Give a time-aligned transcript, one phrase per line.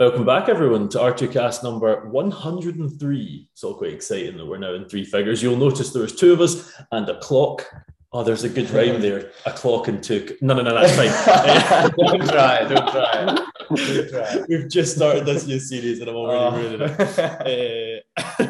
[0.00, 3.48] Welcome back, everyone, to R2Kast number 103.
[3.52, 5.42] It's all quite exciting that we're now in three figures.
[5.42, 7.66] You'll notice there was two of us and a clock.
[8.10, 9.30] Oh, there's a good rhyme there.
[9.44, 10.38] A clock and two.
[10.40, 11.92] No, no, no, that's fine.
[11.98, 13.46] don't try, don't try.
[13.76, 14.42] Don't try.
[14.48, 16.58] We've just started this new series and I'm already oh.
[16.58, 18.06] ruining it.
[18.16, 18.49] Uh,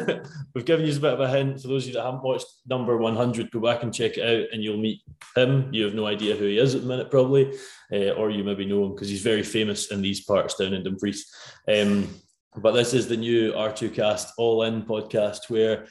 [0.53, 1.61] we've given you a bit of a hint.
[1.61, 4.47] For those of you that haven't watched number 100, go back and check it out
[4.51, 5.01] and you'll meet
[5.35, 5.69] him.
[5.73, 7.53] You have no idea who he is at the minute, probably
[7.91, 10.83] uh, or you maybe know him because he's very famous in these parts down in
[10.83, 11.31] Dumfries.
[11.67, 12.07] Um,
[12.57, 15.87] but this is the new R2Kast All In podcast where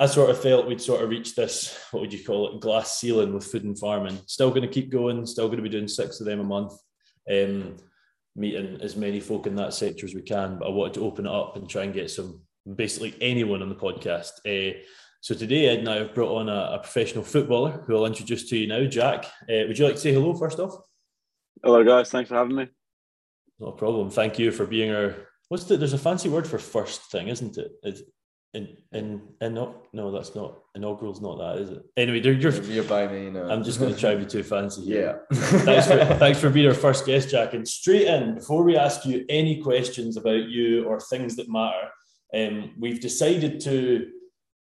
[0.00, 2.98] I sort of felt we'd sort of reached this, what would you call it, glass
[2.98, 4.18] ceiling with food and farming.
[4.26, 6.72] Still going to keep going, still going to be doing six of them a month,
[7.30, 7.76] um,
[8.34, 10.58] meeting as many folk in that sector as we can.
[10.58, 12.40] But I wanted to open it up and try and get some
[12.76, 14.30] basically anyone on the podcast.
[14.46, 14.78] Uh,
[15.20, 18.48] so today, Ed and I have brought on a, a, professional footballer who I'll introduce
[18.50, 19.26] to you now, Jack.
[19.42, 20.74] Uh, would you like to say hello first off?
[21.62, 22.10] Hello, guys.
[22.10, 22.68] Thanks for having me.
[23.60, 24.10] No problem.
[24.10, 25.14] Thank you for being our.
[25.48, 25.76] What's the?
[25.76, 27.70] There's a fancy word for first thing, isn't it?
[27.84, 28.02] It's
[28.54, 32.62] in in in no no that's not inaugural's not that is it anyway you're, you're,
[32.64, 33.48] you're by me no.
[33.48, 36.50] I'm just going to try to be too fancy here yeah thanks for thanks for
[36.50, 40.48] being our first guest Jack and straight in before we ask you any questions about
[40.48, 41.88] you or things that matter
[42.34, 44.10] um, we've decided to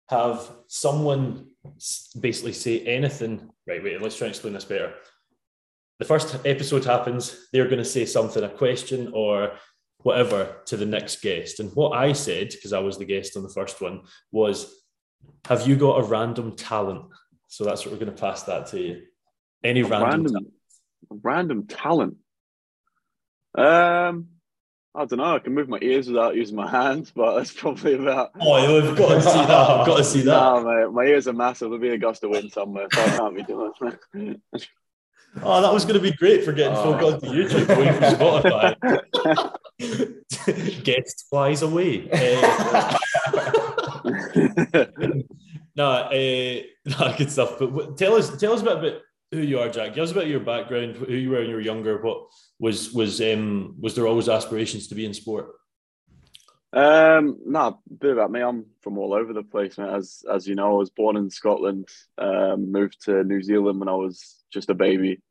[0.09, 1.47] have someone
[2.19, 4.93] basically say anything right wait let's try and explain this better
[6.01, 9.51] the first episode happens, they're going to say something, a question or
[9.97, 11.59] whatever to the next guest.
[11.59, 14.83] And what I said, because I was the guest on the first one, was,
[15.45, 17.05] Have you got a random talent?
[17.49, 19.03] So that's what we're going to pass that to you.
[19.63, 20.53] Any random, random talent?
[21.21, 22.17] Random talent.
[23.55, 24.27] Um,
[24.93, 25.35] I don't know.
[25.35, 28.31] I can move my ears without using my hands, but that's probably about.
[28.39, 29.49] Oh, I've got to see that.
[29.49, 30.31] I've got to see that.
[30.31, 31.69] No, mate, my ears are massive.
[31.69, 33.71] There'll be a gust of wind somewhere, so I can't be doing
[34.13, 34.41] it.
[35.41, 36.83] Oh, that was going to be great for getting oh.
[36.83, 38.15] folk onto YouTube away from
[39.79, 40.81] Spotify.
[40.83, 42.09] Guest flies away.
[42.11, 42.97] Uh,
[45.73, 47.59] no, uh, no, good stuff.
[47.59, 49.01] But tell us, tell us a bit about
[49.31, 49.93] who you are, Jack.
[49.93, 52.01] Give us a bit of your background, who you were when you were younger.
[52.01, 52.25] What
[52.61, 55.47] was was um, was there always aspirations to be in sport?
[56.73, 58.39] Um, no, nah, a bit about me.
[58.39, 59.89] I'm from all over the place, man.
[59.89, 61.89] As as you know, I was born in Scotland,
[62.19, 65.21] um, moved to New Zealand when I was just a baby,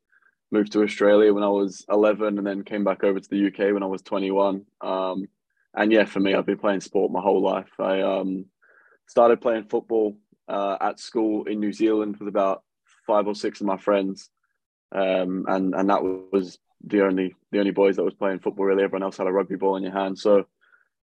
[0.51, 3.73] moved to Australia when I was 11, and then came back over to the UK
[3.73, 4.65] when I was 21.
[4.81, 5.27] Um,
[5.73, 7.71] and yeah, for me, I've been playing sport my whole life.
[7.79, 8.45] I um,
[9.07, 10.17] started playing football
[10.49, 12.63] uh, at school in New Zealand with about
[13.07, 14.29] five or six of my friends,
[14.91, 18.65] um, and and that was the only the only boys that was playing football.
[18.65, 20.17] Really, everyone else had a rugby ball in your hand.
[20.17, 20.45] So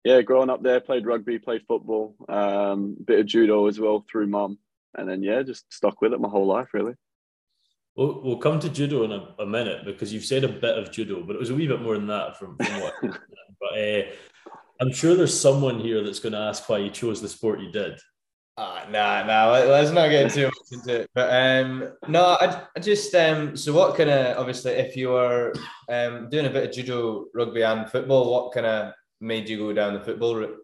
[0.04, 4.26] yeah, growing up there, played rugby, played football, um, bit of judo as well through
[4.26, 4.58] mum,
[4.96, 6.94] and then yeah, just stuck with it my whole life really.
[7.96, 10.92] We'll, we'll come to judo in a, a, minute because you've said a bit of
[10.92, 12.94] judo, but it was a wee bit more than that from, from what.
[13.02, 14.02] but uh,
[14.80, 17.72] I'm sure there's someone here that's going to ask why you chose the sport you
[17.72, 17.98] did.
[18.58, 21.10] Uh, nah, nah, let, us not get too much into it.
[21.14, 25.52] But um, no, I, I just um, so what kind of obviously if you were
[25.88, 29.72] um, doing a bit of judo, rugby, and football, what kind of made you go
[29.72, 30.58] down the football route?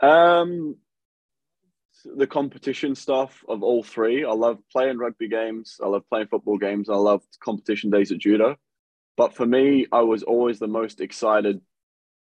[0.00, 0.76] Um,
[2.16, 4.24] the competition stuff of all three.
[4.24, 5.78] I love playing rugby games.
[5.84, 6.88] I love playing football games.
[6.88, 8.56] I love competition days at judo.
[9.18, 11.60] But for me, I was always the most excited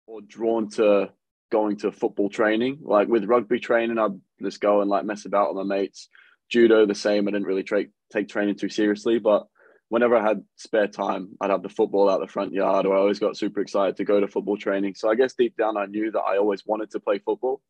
[0.07, 1.11] or drawn to
[1.51, 2.79] going to football training.
[2.83, 6.09] Like with rugby training, I'd just go and like mess about with my mates.
[6.49, 7.29] Judo, the same.
[7.29, 9.47] I didn't really take take training too seriously, but
[9.89, 13.01] whenever I had spare time, I'd have the football out the front yard, or I
[13.01, 14.95] always got super excited to go to football training.
[14.95, 17.61] So I guess deep down, I knew that I always wanted to play football.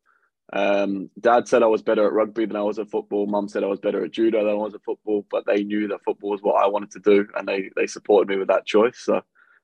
[0.53, 3.27] Um, Dad said I was better at rugby than I was at football.
[3.27, 5.89] Mum said I was better at judo than I was at football, but they knew
[5.89, 8.67] that football was what I wanted to do, and they they supported me with that
[8.67, 8.99] choice.
[8.99, 9.23] So,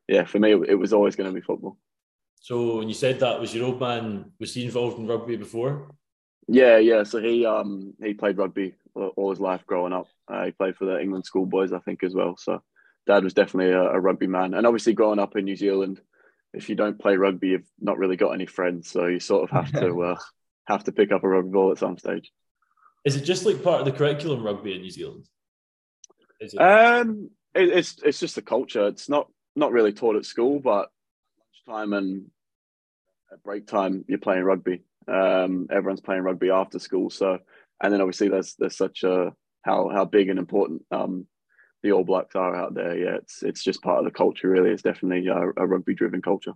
[0.09, 1.79] yeah, for me, it was always going to be football.
[2.47, 5.91] So, when you said that, was your old man was he involved in rugby before?
[6.47, 7.03] Yeah, yeah.
[7.03, 10.07] So he um he played rugby all his life growing up.
[10.33, 12.37] Uh, he played for the England schoolboys, I think, as well.
[12.39, 12.63] So,
[13.09, 16.01] Dad was definitely a, a rugby man, and obviously growing up in New Zealand
[16.57, 18.91] if you don't play rugby, you've not really got any friends.
[18.91, 20.19] So you sort of have to uh,
[20.67, 22.33] have to pick up a rugby ball at some stage.
[23.05, 25.27] Is it just like part of the curriculum rugby in New Zealand?
[26.41, 26.59] Is it?
[26.59, 28.89] Um, it, it's it's just the culture.
[28.89, 30.89] It's not not really taught at school, but
[31.67, 32.31] lunchtime and
[33.33, 34.83] at break time you're playing rugby.
[35.09, 37.11] Um, everyone's playing rugby after school.
[37.11, 37.39] So,
[37.83, 39.33] and then obviously there's there's such a
[39.63, 41.27] how how big and important um,
[41.83, 42.97] the All Blacks are out there.
[42.97, 44.49] Yeah, it's it's just part of the culture.
[44.49, 46.55] Really, it's definitely a, a rugby driven culture.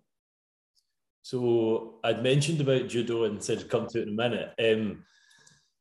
[1.22, 4.54] So I'd mentioned about judo and said come to it in a minute.
[4.58, 5.04] Um,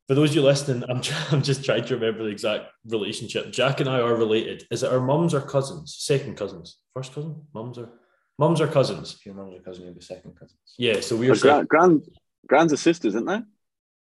[0.06, 1.00] for those of you listening, I'm,
[1.30, 3.52] I'm just trying to remember the exact relationship.
[3.52, 4.66] Jack and I are related.
[4.70, 5.94] Is it our mums or cousins?
[5.98, 6.78] Second cousins?
[6.94, 7.42] First cousin?
[7.54, 7.99] Mums or?
[8.40, 9.14] Mums are cousins.
[9.18, 10.58] If your mums a cousin, you'll be second cousins.
[10.78, 12.08] Yeah, so we're But grand, grand,
[12.46, 13.42] grands are sisters, isn't they?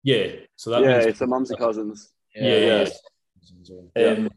[0.03, 0.27] yeah.
[0.55, 2.11] So that yeah, means it's the mums and cousins.
[2.35, 2.89] Yeah, yeah.
[3.41, 4.07] Cousins, yeah.
[4.11, 4.29] Um,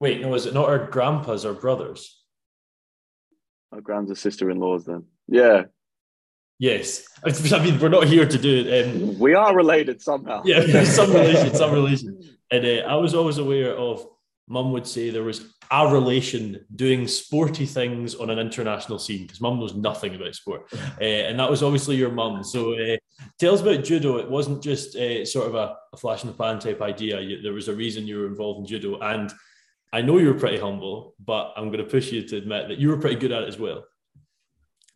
[0.00, 2.22] wait, no, is it not our grandpas or brothers?
[3.70, 4.86] Our grands are sister-in-laws.
[4.86, 5.64] Then, yeah,
[6.58, 7.04] Yes,
[7.52, 8.86] I mean we're not here to do it.
[8.86, 10.40] Um, we are related somehow.
[10.46, 12.18] yeah, some relation, some relation.
[12.50, 14.06] And uh, I was always aware of.
[14.50, 19.40] Mum would say there was a relation doing sporty things on an international scene because
[19.40, 22.42] Mum knows nothing about sport, uh, and that was obviously your mum.
[22.42, 22.96] So uh,
[23.38, 24.18] tell us about judo.
[24.18, 27.20] It wasn't just uh, sort of a, a flash in the pan type idea.
[27.20, 29.32] You, there was a reason you were involved in judo, and
[29.92, 32.78] I know you were pretty humble, but I'm going to push you to admit that
[32.78, 33.84] you were pretty good at it as well.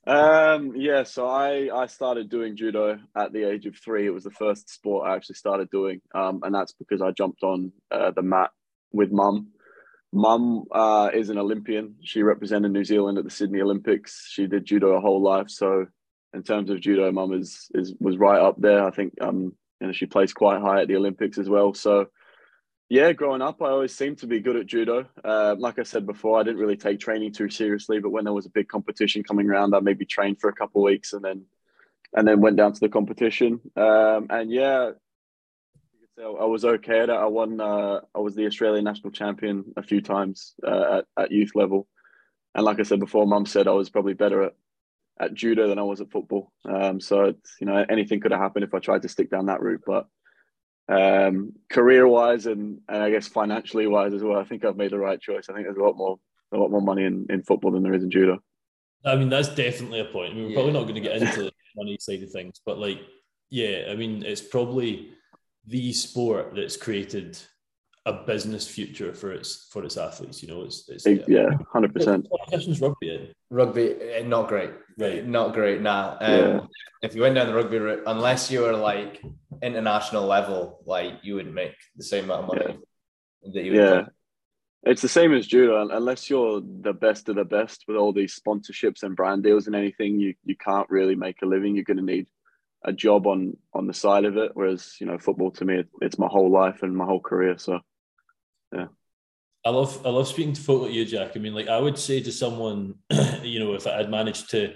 [0.07, 4.07] Um, yeah, so I I started doing judo at the age of three.
[4.07, 7.43] It was the first sport I actually started doing, um, and that's because I jumped
[7.43, 8.51] on uh, the mat
[8.95, 9.49] with mum.
[10.13, 11.97] Mum uh, is an Olympian.
[12.03, 14.29] She represented New Zealand at the Sydney Olympics.
[14.31, 15.51] She did judo her whole life.
[15.51, 15.87] So,
[16.33, 18.85] in terms of judo, mum is is was right up there.
[18.85, 21.75] I think um, you know she placed quite high at the Olympics as well.
[21.75, 22.07] So,
[22.89, 25.07] yeah, growing up, I always seemed to be good at judo.
[25.25, 27.99] Uh, like I said before, I didn't really take training too seriously.
[27.99, 30.83] But when there was a big competition coming around, I maybe trained for a couple
[30.83, 31.45] weeks and then
[32.15, 33.61] and then went down to the competition.
[33.77, 34.93] Um, and yeah,
[36.17, 37.15] so I was okay at it.
[37.15, 37.61] I won.
[37.61, 41.89] Uh, I was the Australian national champion a few times uh, at, at youth level,
[42.55, 44.53] and like I said before, Mum said I was probably better at,
[45.21, 46.53] at judo than I was at football.
[46.65, 49.47] Um, so it's, you know anything could have happened if I tried to stick down
[49.47, 49.83] that route.
[49.87, 50.07] But
[50.89, 54.91] um, career wise and, and I guess financially wise as well, I think I've made
[54.93, 55.47] the right choice.
[55.49, 56.19] I think there's a lot more
[56.53, 58.39] a lot more money in, in football than there is in judo.
[59.05, 60.33] I mean, that's definitely a point.
[60.33, 60.57] I mean, we're Yeah.
[60.57, 63.01] probably not going to get into the money side of things, but like,
[63.51, 65.11] yeah, I mean, it's probably
[65.67, 67.39] the sport that's created
[68.07, 70.43] a business future for its for its athletes.
[70.43, 72.29] You know, it's, it's Yeah, hundred percent.
[72.29, 73.33] Competition's rugby, eh?
[73.51, 74.71] Rugby, eh, not great.
[74.99, 75.27] Right.
[75.27, 75.81] Not great.
[75.81, 76.17] Nah.
[76.21, 76.61] Um, Yeah.
[77.03, 79.23] If you went down the rugby route, unless you were like
[79.63, 82.79] international level, like you would make the same amount of money
[83.53, 83.81] that you would.
[83.81, 84.07] Yeah.
[84.87, 85.89] It's the same as judo.
[85.89, 89.75] Unless you're the best of the best with all these sponsorships and brand deals and
[89.75, 91.75] anything, you you can't really make a living.
[91.75, 92.27] You're going to need
[92.85, 94.53] a job on on the side of it.
[94.55, 97.59] Whereas you know, football to me, it, it's my whole life and my whole career.
[97.59, 97.81] So
[98.73, 98.87] yeah.
[99.65, 101.33] I love I love speaking to folk like you, Jack.
[101.35, 102.97] I mean, like I would say to someone,
[103.43, 104.75] you know, if I had managed to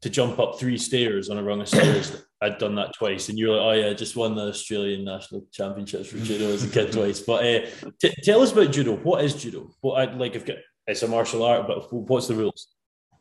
[0.00, 3.38] to jump up three stairs on a rung of stairs, I'd done that twice, and
[3.38, 6.68] you're like, oh yeah, I just won the Australian national championships for judo as a
[6.68, 7.20] kid twice.
[7.20, 8.96] But uh, t- tell us about judo.
[8.96, 9.70] What is judo?
[9.82, 10.56] What I like, got
[10.86, 12.68] it's a martial art, but what's the rules?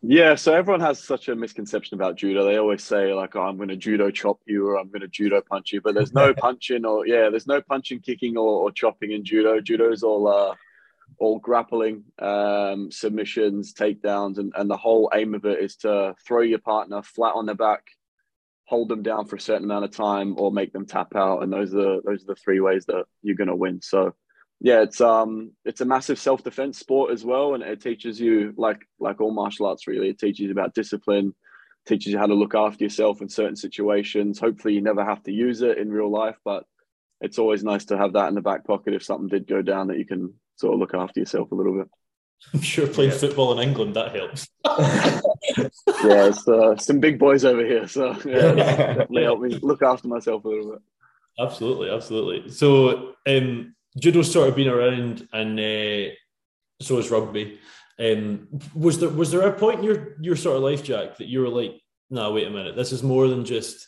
[0.01, 2.43] Yeah, so everyone has such a misconception about judo.
[2.43, 5.07] They always say like, "Oh, I'm going to judo chop you," or "I'm going to
[5.07, 8.71] judo punch you," but there's no punching or yeah, there's no punching, kicking, or, or
[8.71, 9.61] chopping in judo.
[9.61, 10.55] Judo is all uh,
[11.19, 16.41] all grappling, um, submissions, takedowns, and, and the whole aim of it is to throw
[16.41, 17.83] your partner flat on their back,
[18.65, 21.43] hold them down for a certain amount of time, or make them tap out.
[21.43, 23.81] And those are those are the three ways that you're going to win.
[23.83, 24.15] So,
[24.63, 28.53] yeah, it's um it's a massive self defense sport as well, and it teaches you
[28.57, 30.09] like like all martial arts really.
[30.09, 31.33] It teaches you about discipline,
[31.87, 34.39] teaches you how to look after yourself in certain situations.
[34.39, 36.63] Hopefully, you never have to use it in real life, but
[37.21, 39.87] it's always nice to have that in the back pocket if something did go down
[39.87, 41.87] that you can sort of look after yourself a little bit.
[42.53, 43.17] I'm sure playing Yeah.
[43.17, 44.47] football in England that helps.
[46.03, 48.53] Yeah, it's uh, some big boys over here, so yeah,
[48.95, 50.81] definitely help me look after myself a little bit.
[51.39, 52.49] Absolutely, absolutely.
[52.49, 56.13] So um, judo's sort of been around, and uh,
[56.81, 57.59] so is rugby.
[57.99, 61.27] Um, was there was there a point in your your sort of life, Jack, that
[61.27, 61.79] you were like,
[62.09, 63.87] "No, wait a minute, this is more than just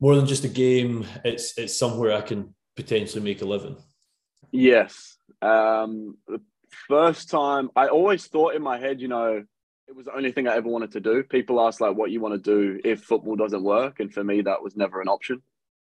[0.00, 1.06] more than just a game.
[1.24, 3.76] It's it's somewhere I can potentially make a living."
[4.50, 5.16] Yes.
[5.40, 6.40] Um, the
[6.88, 9.44] first time, I always thought in my head, you know,
[9.88, 11.22] it was the only thing I ever wanted to do.
[11.22, 14.42] People ask like, what you want to do if football doesn't work, and for me,
[14.42, 15.42] that was never an option.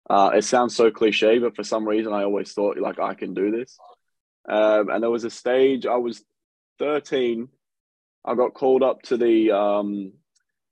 [0.10, 3.33] Uh, it sounds so cliche, but for some reason, I always thought like I can
[3.33, 3.77] do this.
[4.48, 6.24] Um, and there was a stage I was
[6.79, 7.48] 13.
[8.25, 10.13] I got called up to the um,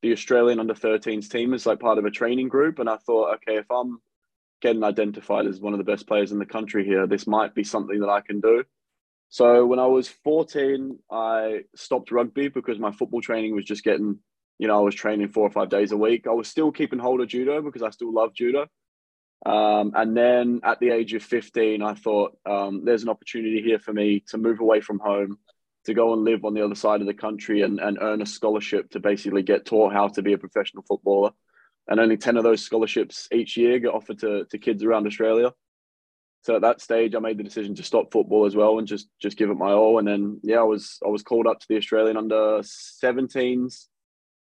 [0.01, 3.35] the Australian under 13s team as like part of a training group, and I thought,
[3.35, 3.99] okay, if I'm
[4.61, 7.63] getting identified as one of the best players in the country here, this might be
[7.63, 8.63] something that I can do.
[9.29, 14.19] So when I was 14, I stopped rugby because my football training was just getting,
[14.59, 16.27] you know, I was training four or five days a week.
[16.27, 18.67] I was still keeping hold of judo because I still love judo.
[19.45, 23.79] Um, and then at the age of 15, I thought um, there's an opportunity here
[23.79, 25.39] for me to move away from home,
[25.85, 28.25] to go and live on the other side of the country and, and earn a
[28.25, 31.31] scholarship to basically get taught how to be a professional footballer.
[31.87, 35.51] And only 10 of those scholarships each year get offered to, to kids around Australia.
[36.43, 39.09] so at that stage, I made the decision to stop football as well and just
[39.19, 39.97] just give it my all.
[39.97, 43.87] And then yeah, I was I was called up to the Australian under 17s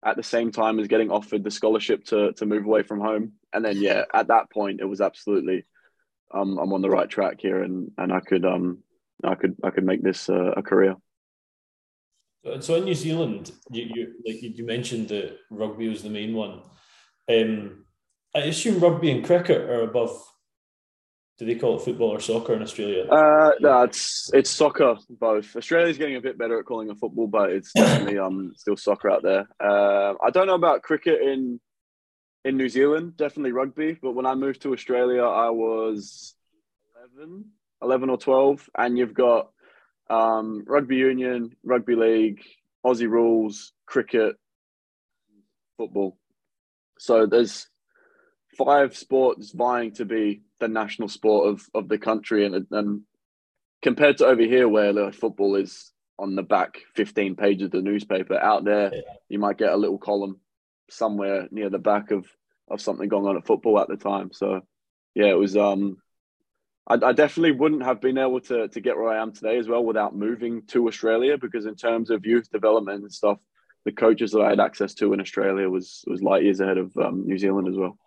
[0.04, 3.32] at the same time as getting offered the scholarship to to move away from home.
[3.52, 5.64] And then yeah, at that point, it was absolutely
[6.32, 8.78] um, I'm on the right track here, and and I could um
[9.24, 10.96] I could I could make this uh, a career.
[12.60, 16.62] So in New Zealand, you, you like you mentioned that rugby was the main one.
[17.28, 17.84] Um,
[18.34, 20.22] I assume rugby and cricket are above.
[21.38, 23.04] Do they call it football or soccer in Australia?
[23.04, 25.54] Uh, no, it's it's soccer both.
[25.54, 29.10] Australia's getting a bit better at calling it football, but it's definitely um still soccer
[29.10, 29.46] out there.
[29.60, 31.60] Uh, I don't know about cricket in
[32.46, 33.98] in New Zealand, definitely rugby.
[34.00, 36.34] But when I moved to Australia, I was
[37.16, 37.44] 11,
[37.82, 38.70] 11 or 12.
[38.78, 39.50] And you've got
[40.08, 42.40] um, rugby union, rugby league,
[42.84, 44.36] Aussie rules, cricket,
[45.76, 46.16] football.
[47.00, 47.66] So there's
[48.56, 52.46] five sports vying to be the national sport of, of the country.
[52.46, 53.02] And, and
[53.82, 57.82] compared to over here, where the football is on the back 15 pages of the
[57.82, 58.92] newspaper, out there,
[59.28, 60.40] you might get a little column
[60.90, 62.26] somewhere near the back of
[62.68, 64.32] of something going on at football at the time.
[64.32, 64.62] So
[65.14, 65.56] yeah, it was.
[65.56, 65.98] Um,
[66.88, 69.68] I, I, definitely wouldn't have been able to to get where I am today as
[69.68, 73.38] well without moving to Australia because in terms of youth development and stuff,
[73.84, 76.96] the coaches that I had access to in Australia was was light years ahead of
[76.96, 77.98] um, New Zealand as well.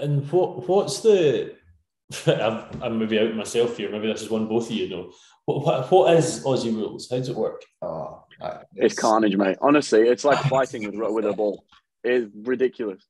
[0.00, 1.54] And what what's the
[2.26, 3.90] I'm, I'm maybe out myself here.
[3.90, 5.12] Maybe this is one both of you know.
[5.44, 7.08] What, what, what is Aussie rules?
[7.10, 7.62] How does it work?
[7.82, 9.58] Oh, it's, it's carnage, mate.
[9.60, 11.64] Honestly, it's like fighting with with a ball.
[12.04, 13.02] It's ridiculous.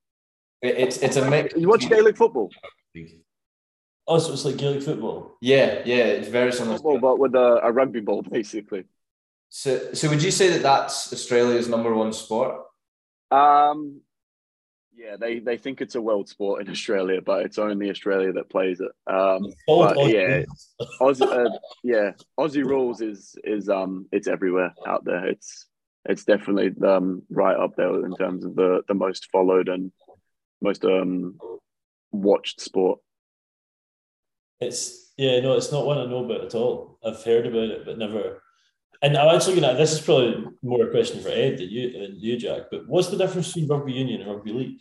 [0.62, 1.54] It, it's it's a mix.
[1.56, 2.50] You watch Gaelic football?
[4.08, 5.36] Oh, so it's like Gaelic football.
[5.40, 6.76] Yeah, yeah, it's very similar.
[6.76, 8.84] Football, but with a, a rugby ball, basically.
[9.48, 12.62] So, so would you say that that's Australia's number one sport?
[13.30, 14.00] Um,
[14.96, 18.48] yeah, they, they think it's a world sport in Australia, but it's only Australia that
[18.48, 18.92] plays it.
[19.12, 20.42] Um, yeah,
[21.00, 25.26] Aussie, uh, yeah, Aussie rules is is um it's everywhere out there.
[25.26, 25.66] It's
[26.06, 29.92] it's definitely um right up there in terms of the the most followed and
[30.62, 31.38] most um
[32.10, 33.00] watched sport.
[34.60, 36.98] It's yeah, no, it's not one I know about at all.
[37.04, 38.42] I've heard about it, but never.
[39.02, 39.76] And I'm actually gonna.
[39.76, 42.62] This is probably more a question for Ed than you, than you, Jack.
[42.70, 44.80] But what's the difference between rugby union and rugby league?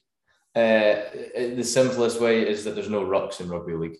[0.55, 1.03] Uh,
[1.35, 3.97] the simplest way is that there's no rucks in rugby league.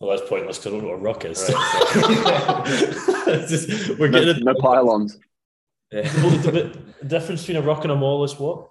[0.00, 1.48] Well, that's pointless because I don't know what a ruck is.
[1.48, 3.46] Right.
[3.48, 5.18] just, we're getting no, no pylons.
[5.92, 6.02] Yeah.
[6.12, 8.70] the, the difference between a ruck and a maul is what?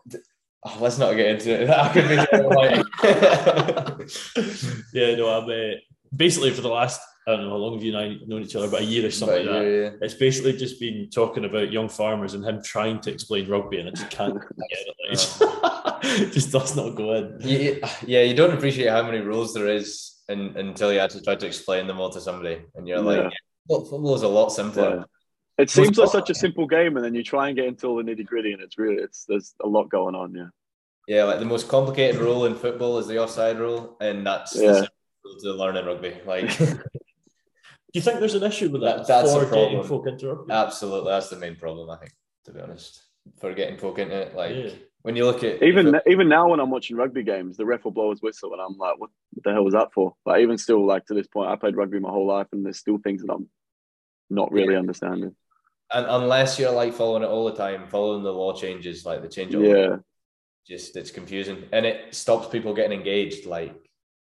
[0.64, 1.68] Oh, let's not get into it.
[1.68, 2.16] That could be
[5.00, 5.76] yeah, no, I'm uh,
[6.16, 8.56] basically for the last I don't know how long have you and I known each
[8.56, 9.64] other, but a year or something like that.
[9.64, 9.90] Yeah.
[10.02, 13.90] It's basically just been talking about young farmers and him trying to explain rugby, and
[13.90, 14.96] I just can't get it.
[15.44, 17.38] Like, it just does not go in.
[17.42, 21.46] Yeah, you don't appreciate how many rules there is in, until you actually try to
[21.46, 23.32] explain them all to somebody, and you're like,
[23.70, 23.78] yeah.
[23.78, 24.96] football is a lot simpler.
[24.98, 25.04] Yeah.
[25.58, 27.98] It seems like such a simple game, and then you try and get into all
[27.98, 30.34] the nitty gritty, and it's really it's there's a lot going on.
[30.34, 30.48] Yeah.
[31.08, 34.86] Yeah, like the most complicated rule in football is the offside rule, and that's yeah.
[35.44, 36.16] to learn in rugby.
[36.26, 36.58] Like,
[37.94, 39.00] do you think there's an issue with that?
[39.00, 40.54] that that's for getting folk into rugby.
[40.54, 41.90] Absolutely, that's the main problem.
[41.90, 42.14] I think,
[42.46, 43.02] to be honest,
[43.40, 44.36] for getting folk into it.
[44.36, 44.70] Like yeah.
[45.02, 47.92] when you look at even even now when I'm watching rugby games, the ref will
[47.92, 49.10] blow his whistle, and I'm like, what
[49.44, 50.16] the hell was that for?
[50.26, 52.80] Like even still, like to this point, I played rugby my whole life, and there's
[52.80, 53.50] still things that I'm
[54.30, 54.80] not really yeah.
[54.80, 55.36] understanding
[55.94, 59.28] and unless you're like following it all the time, following the law changes, like the
[59.28, 59.98] change of yeah,
[60.66, 63.46] just it's confusing and it stops people getting engaged.
[63.46, 63.76] Like,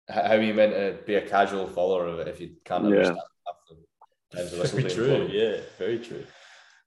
[0.07, 3.17] how are you meant to be a casual follower of it if you can't understand?
[3.17, 3.23] Yeah.
[4.33, 5.29] Very true.
[5.31, 6.23] Yeah, very true.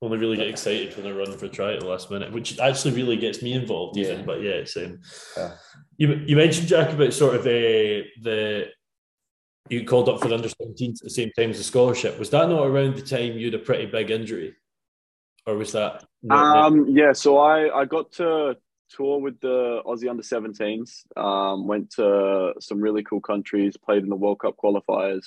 [0.00, 2.58] Only really get excited when they run for a try at the last minute, which
[2.60, 3.96] actually really gets me involved.
[3.96, 4.12] Yeah.
[4.12, 5.00] Even, but yeah, same.
[5.36, 5.54] Yeah.
[5.96, 8.66] You you mentioned Jack about sort of the the
[9.68, 12.18] you called up for the under 17s at the same time as the scholarship.
[12.18, 14.54] Was that not around the time you had a pretty big injury?
[15.48, 16.04] or was that?
[16.30, 18.56] Um, yeah, so I I got to
[18.90, 21.04] tour with the Aussie under 17s.
[21.16, 25.24] Um, went to some really cool countries, played in the World Cup qualifiers,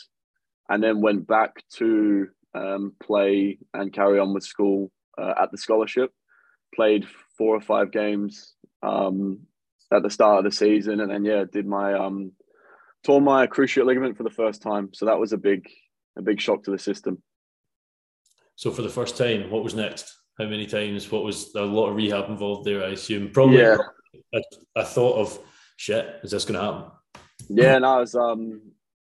[0.72, 4.90] and then went back to um, play and carry on with school
[5.22, 6.12] uh, at the scholarship.
[6.74, 7.06] Played
[7.38, 9.42] four or five games um,
[9.92, 12.32] at the start of the season, and then yeah, did my um,
[13.04, 14.90] tore my cruciate ligament for the first time.
[14.94, 15.68] So that was a big
[16.18, 17.22] a big shock to the system.
[18.56, 20.16] So for the first time, what was next?
[20.38, 21.12] How many times?
[21.12, 22.86] What was a lot of rehab involved there?
[22.86, 23.58] I assume probably.
[23.58, 23.78] Yeah.
[24.34, 24.42] I,
[24.78, 25.38] I thought of
[25.76, 26.20] shit.
[26.24, 26.92] Is this going to happen?
[27.50, 28.62] Yeah, no, it was um,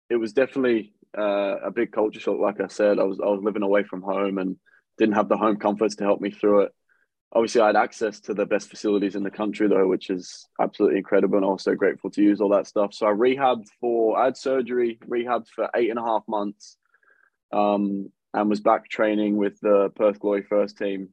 [0.08, 2.38] it was definitely uh, a big culture shock.
[2.38, 4.56] Like I said, I was I was living away from home and
[4.98, 6.72] didn't have the home comforts to help me through it.
[7.32, 10.98] obviously I had access to the best facilities in the country though, which is absolutely
[10.98, 12.94] incredible and also grateful to use all that stuff.
[12.94, 16.76] So I rehabbed for, I had surgery, rehabbed for eight and a half months,
[17.52, 21.10] um, and was back training with the Perth Glory first team.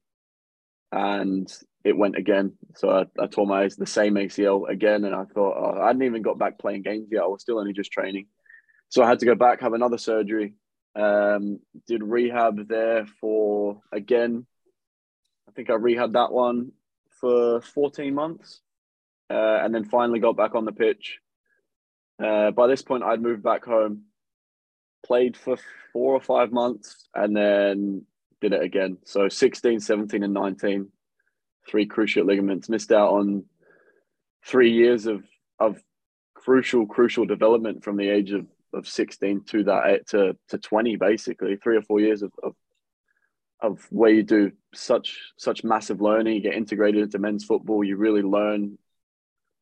[0.91, 1.51] And
[1.83, 2.53] it went again.
[2.75, 5.05] So I, I tore my the same ACL again.
[5.05, 7.23] And I thought, oh, I hadn't even got back playing games yet.
[7.23, 8.27] I was still only just training.
[8.93, 10.53] So I had to go back, have another surgery.
[10.95, 14.45] Um, did rehab there for, again,
[15.49, 16.73] I think I rehabbed that one
[17.19, 18.61] for 14 months
[19.31, 21.17] uh, and then finally got back on the pitch.
[22.23, 24.03] Uh, by this point, I'd moved back home,
[25.03, 25.57] played for
[25.91, 28.05] four or five months, and then
[28.41, 28.99] did it again.
[29.05, 30.89] So 16, 17, and 19,
[31.67, 32.69] three cruciate ligaments.
[32.69, 33.45] Missed out on
[34.45, 35.23] three years of,
[35.57, 35.81] of
[36.35, 40.95] crucial, crucial development from the age of, of 16 to that eh, to, to 20,
[40.95, 42.55] basically, three or four years of, of
[43.61, 47.95] of where you do such such massive learning, you get integrated into men's football, you
[47.95, 48.77] really learn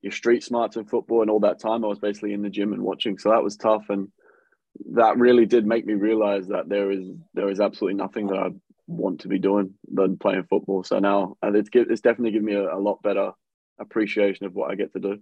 [0.01, 2.73] your street smarts in football and all that time I was basically in the gym
[2.73, 3.19] and watching.
[3.19, 4.07] So that was tough and
[4.93, 8.49] that really did make me realize that there is there is absolutely nothing that I
[8.87, 10.83] want to be doing than playing football.
[10.83, 13.31] So now it's it's definitely given me a, a lot better
[13.79, 15.19] appreciation of what I get to do.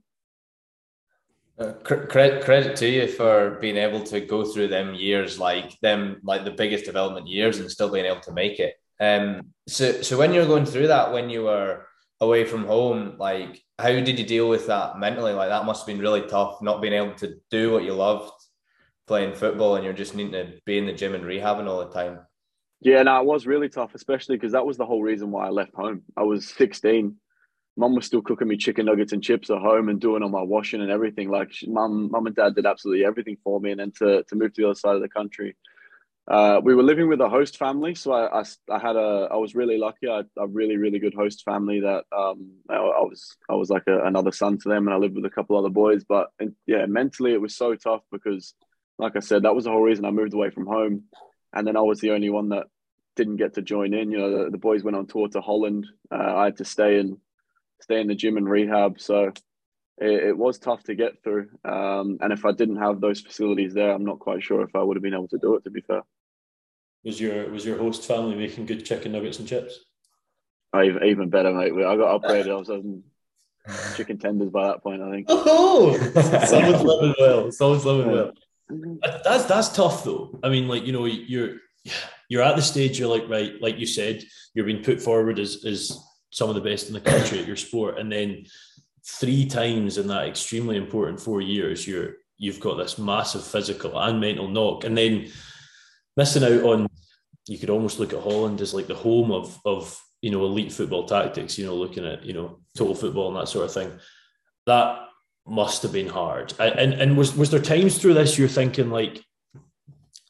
[1.59, 6.17] Uh, credit credit to you for being able to go through them years like them
[6.23, 8.75] like the biggest development years and still being able to make it.
[9.01, 11.85] Um, so so when you were going through that when you were
[12.21, 15.33] away from home, like how did you deal with that mentally?
[15.33, 18.31] Like that must have been really tough, not being able to do what you loved,
[19.05, 21.93] playing football, and you're just needing to be in the gym and rehabbing all the
[21.93, 22.19] time.
[22.79, 25.49] Yeah, no, it was really tough, especially because that was the whole reason why I
[25.49, 26.03] left home.
[26.15, 27.17] I was 16
[27.79, 30.41] mum was still cooking me chicken nuggets and chips at home and doing all my
[30.41, 31.31] washing and everything.
[31.31, 33.71] Like mum, mum and dad did absolutely everything for me.
[33.71, 35.55] And then to, to move to the other side of the country,
[36.29, 37.95] uh, we were living with a host family.
[37.95, 40.09] So I, I, I had a, I was really lucky.
[40.09, 43.69] I had a really, really good host family that um, I, I was, I was
[43.69, 46.03] like a, another son to them and I lived with a couple other boys.
[46.03, 46.31] But
[46.67, 48.53] yeah, mentally it was so tough because
[48.97, 51.03] like I said, that was the whole reason I moved away from home.
[51.53, 52.67] And then I was the only one that
[53.15, 54.11] didn't get to join in.
[54.11, 55.87] You know, the, the boys went on tour to Holland.
[56.11, 57.17] Uh, I had to stay in
[57.81, 58.99] stay in the gym and rehab.
[58.99, 59.33] So
[59.97, 61.49] it, it was tough to get through.
[61.63, 64.83] Um, and if I didn't have those facilities there, I'm not quite sure if I
[64.83, 65.63] would have been able to do it.
[65.63, 66.01] To be fair.
[67.03, 69.79] Was your was your host family making good chicken nuggets and chips?
[70.73, 71.73] Oh, even, even better, mate.
[71.73, 72.51] I got upgraded.
[72.51, 73.03] I was having
[73.95, 75.01] chicken tenders by that point.
[75.01, 75.27] I think.
[75.51, 75.97] Oh,
[76.45, 77.51] someone's living well.
[77.51, 78.31] Someone's living well.
[79.23, 80.39] That's that's tough though.
[80.43, 81.55] I mean, like you know, you're
[82.27, 82.99] you're at the stage.
[82.99, 85.97] You're like right, like you said, you're being put forward as as
[86.31, 88.45] some of the best in the country at your sport, and then
[89.05, 94.19] three times in that extremely important four years, you're you've got this massive physical and
[94.19, 95.31] mental knock, and then
[96.17, 96.87] missing out on.
[97.47, 100.71] You could almost look at Holland as like the home of of you know elite
[100.71, 101.57] football tactics.
[101.57, 103.91] You know, looking at you know total football and that sort of thing.
[104.67, 104.99] That
[105.47, 106.53] must have been hard.
[106.59, 109.23] And and was was there times through this you're thinking like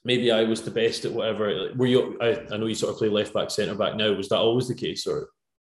[0.06, 1.72] maybe I was the best at whatever.
[1.76, 2.18] Were you?
[2.22, 4.14] I, I know you sort of play left back, centre back now.
[4.14, 5.30] Was that always the case, or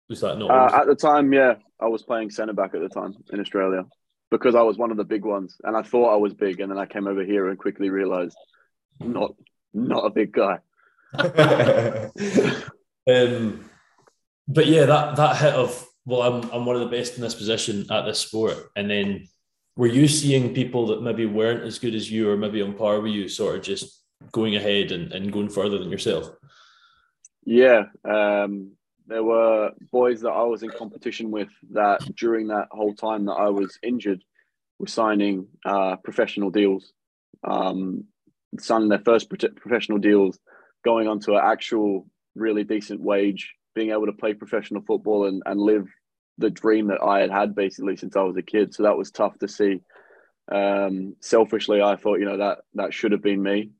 [0.08, 0.50] was that not?
[0.50, 3.84] Uh, at the time, yeah, I was playing centre back at the time in Australia
[4.30, 6.70] because I was one of the big ones, and I thought I was big, and
[6.70, 8.36] then I came over here and quickly realised
[9.00, 9.34] not
[9.74, 10.58] not a big guy.
[13.08, 13.64] um,
[14.48, 17.34] but yeah, that that hit of well, I'm I'm one of the best in this
[17.34, 19.26] position at this sport, and then
[19.76, 23.00] were you seeing people that maybe weren't as good as you, or maybe on par
[23.00, 26.30] with you, sort of just going ahead and, and going further than yourself?
[27.44, 28.72] Yeah, um,
[29.06, 33.32] there were boys that I was in competition with that during that whole time that
[33.32, 34.22] I was injured
[34.78, 36.92] were signing uh, professional deals,
[37.44, 38.04] um,
[38.58, 40.38] signing their first professional deals,
[40.84, 45.42] going on to an actual really decent wage, being able to play professional football and,
[45.46, 45.88] and live
[46.38, 48.74] the dream that I had had basically since I was a kid.
[48.74, 49.80] So that was tough to see.
[50.50, 53.70] Um, selfishly, I thought, you know, that that should have been me.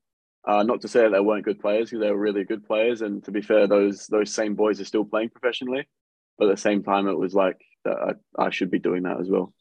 [0.46, 3.02] Uh, not to say that they weren't good players, because they were really good players.
[3.02, 5.88] And to be fair, those those same boys are still playing professionally.
[6.38, 9.28] But at the same time, it was like I, I should be doing that as
[9.28, 9.52] well.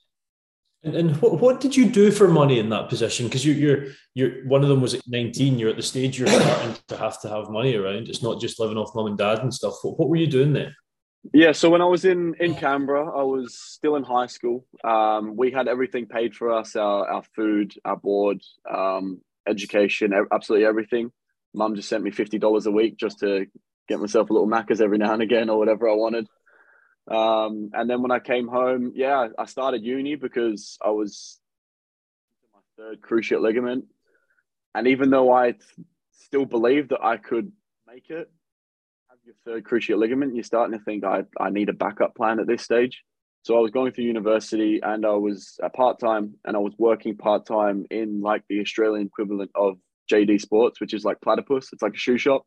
[0.83, 3.25] And, and what, what did you do for money in that position?
[3.25, 5.57] Because you, you're you're one of them was at 19.
[5.57, 8.07] You're at the stage you're starting to have to have money around.
[8.07, 9.75] It's not just living off mum and dad and stuff.
[9.81, 10.75] What, what were you doing there?
[11.33, 14.65] Yeah, so when I was in in Canberra, I was still in high school.
[14.83, 20.65] Um, we had everything paid for us: our our food, our board, um, education, absolutely
[20.65, 21.11] everything.
[21.53, 23.45] Mum just sent me fifty dollars a week just to
[23.87, 26.27] get myself a little Macca's every now and again or whatever I wanted.
[27.09, 31.39] Um, and then when I came home, yeah, I started uni because I was
[32.53, 33.85] my third cruciate ligament,
[34.73, 35.53] and even though I
[36.11, 37.51] still believed that I could
[37.87, 38.31] make it,
[39.09, 42.39] have your third cruciate ligament, you're starting to think I, I need a backup plan
[42.39, 43.03] at this stage.
[43.45, 46.59] So I was going through university and I was uh, at part time and I
[46.59, 49.77] was working part time in like the Australian equivalent of
[50.11, 51.69] JD Sports, which is like Platypus.
[51.71, 52.43] It's like a shoe shop.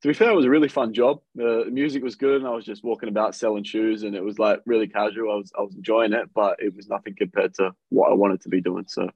[0.00, 1.20] To be fair, it was a really fun job.
[1.34, 4.38] The music was good, and I was just walking about selling shoes, and it was
[4.38, 5.30] like really casual.
[5.30, 8.40] I was I was enjoying it, but it was nothing compared to what I wanted
[8.42, 8.84] to be doing.
[8.86, 9.08] So,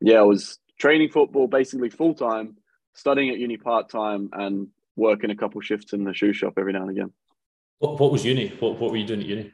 [0.00, 2.56] yeah, I was training football basically full time,
[2.94, 6.74] studying at uni part time, and working a couple shifts in the shoe shop every
[6.74, 7.12] now and again.
[7.78, 8.48] What, what was uni?
[8.60, 9.52] What, what were you doing at uni?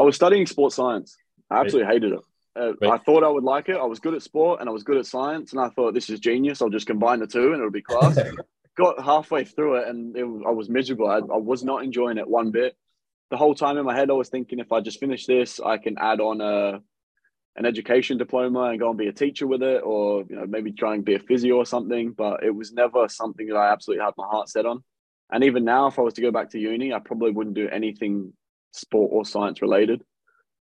[0.00, 1.18] I was studying sports science.
[1.50, 1.92] I absolutely right.
[1.92, 2.20] hated it.
[2.58, 2.98] Uh, right.
[2.98, 3.76] I thought I would like it.
[3.76, 6.08] I was good at sport and I was good at science, and I thought this
[6.08, 6.62] is genius.
[6.62, 8.18] I'll just combine the two and it'll be class.
[8.78, 11.06] Got halfway through it and it, I was miserable.
[11.06, 12.76] I, I, was not enjoying it one bit.
[13.30, 15.76] The whole time in my head, I was thinking if I just finish this, I
[15.76, 16.80] can add on a
[17.56, 20.72] an education diploma and go and be a teacher with it, or you know maybe
[20.72, 22.12] try and be a physio or something.
[22.12, 24.82] But it was never something that I absolutely had my heart set on.
[25.30, 27.68] And even now, if I was to go back to uni, I probably wouldn't do
[27.68, 28.32] anything
[28.72, 30.02] sport or science related.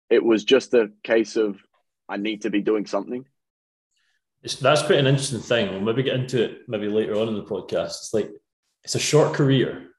[0.09, 1.57] It was just a case of
[2.07, 3.25] I need to be doing something.
[4.43, 5.69] It's, that's quite an interesting thing.
[5.69, 7.99] We'll maybe get into it maybe later on in the podcast.
[7.99, 8.29] It's like
[8.83, 9.89] it's a short career.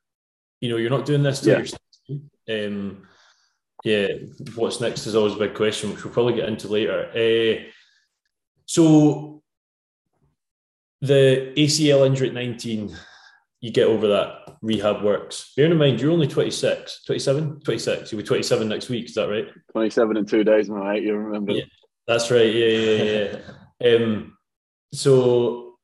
[0.61, 1.66] You know, you're not doing this to
[2.09, 2.66] yeah.
[2.66, 3.07] Um,
[3.85, 4.09] yeah,
[4.55, 7.11] what's next is always a big question, which we'll probably get into later.
[7.14, 7.68] Uh,
[8.64, 9.42] so
[11.01, 12.97] the ACL injury at 19,
[13.61, 15.53] you get over that, rehab works.
[15.57, 18.12] Bearing in mind, you're only 26, 27, 26.
[18.12, 19.47] You'll be 27 next week, is that right?
[19.73, 21.03] 27 in two days, mate.
[21.03, 21.53] You remember?
[21.53, 21.64] Yeah,
[22.07, 22.55] that's right.
[22.55, 23.38] Yeah, yeah,
[23.81, 23.94] yeah.
[23.94, 24.37] um,
[24.92, 25.79] so,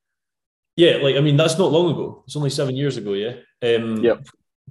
[0.76, 2.22] yeah, like, I mean, that's not long ago.
[2.26, 3.34] It's only seven years ago, yeah?
[3.62, 4.24] Um, yep.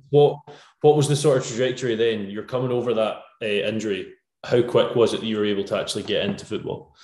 [0.10, 0.38] What,
[0.82, 2.30] what was the sort of trajectory then?
[2.30, 4.14] You're coming over that uh, injury.
[4.46, 6.96] How quick was it that you were able to actually get into football?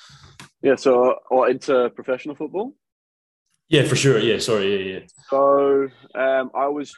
[0.62, 2.74] Yeah, so or into professional football.
[3.70, 4.18] Yeah, for sure.
[4.20, 4.76] Yeah, sorry.
[4.76, 5.06] Yeah, yeah.
[5.30, 6.96] So um, I was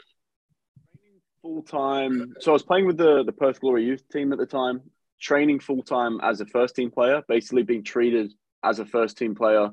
[1.42, 2.34] full time.
[2.40, 4.82] So I was playing with the the Perth Glory youth team at the time,
[5.20, 8.32] training full time as a first team player, basically being treated
[8.64, 9.70] as a first team player,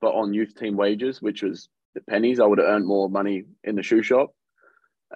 [0.00, 2.38] but on youth team wages, which was the pennies.
[2.38, 4.32] I would have earned more money in the shoe shop.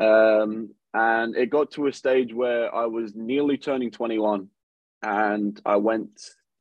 [0.01, 4.49] Um, and it got to a stage where I was nearly turning 21,
[5.03, 6.11] and I went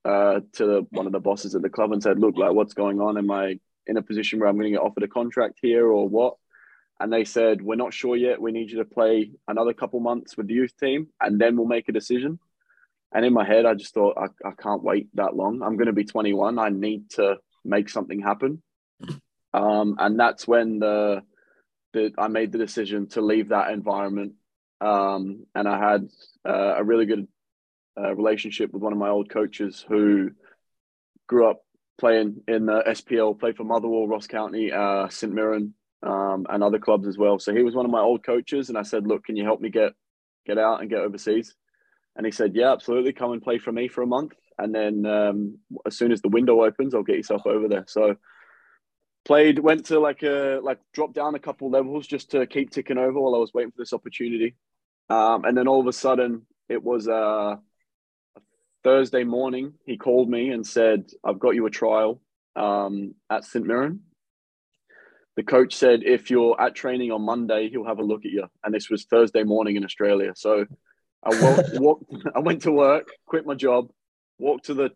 [0.05, 3.01] uh, to one of the bosses at the club and said, "Look, like, what's going
[3.01, 3.17] on?
[3.17, 6.07] Am I in a position where I'm going to get offered a contract here, or
[6.07, 6.35] what?"
[6.99, 8.41] And they said, "We're not sure yet.
[8.41, 11.67] We need you to play another couple months with the youth team, and then we'll
[11.67, 12.39] make a decision."
[13.11, 15.63] And in my head, I just thought, I, I can't wait that long.
[15.63, 16.59] I'm going to be 21.
[16.59, 18.61] I need to make something happen.
[19.51, 21.23] Um, and that's when the
[21.93, 24.33] that I made the decision to leave that environment.
[24.79, 26.07] Um, and I had
[26.47, 27.27] uh, a really good
[27.99, 30.31] uh, relationship with one of my old coaches who
[31.27, 31.63] grew up
[31.99, 36.79] playing in the SPL, played for Motherwell, Ross County, uh, St Mirren, um, and other
[36.79, 37.39] clubs as well.
[37.39, 39.61] So he was one of my old coaches, and I said, "Look, can you help
[39.61, 39.93] me get
[40.45, 41.55] get out and get overseas?"
[42.15, 43.13] And he said, "Yeah, absolutely.
[43.13, 46.29] Come and play for me for a month, and then um, as soon as the
[46.29, 48.15] window opens, I'll get yourself over there." So
[49.25, 52.97] played went to like a like dropped down a couple levels just to keep ticking
[52.97, 54.55] over while I was waiting for this opportunity.
[55.09, 57.55] Um, and then all of a sudden it was uh,
[58.83, 59.73] Thursday morning.
[59.85, 62.21] He called me and said, "I've got you a trial
[62.55, 64.01] um, at St Mirren."
[65.35, 68.47] The coach said, "If you're at training on Monday, he'll have a look at you."
[68.63, 70.33] And this was Thursday morning in Australia.
[70.35, 70.65] So
[71.23, 73.89] I walked, walked I went to work, quit my job,
[74.37, 74.91] walked to the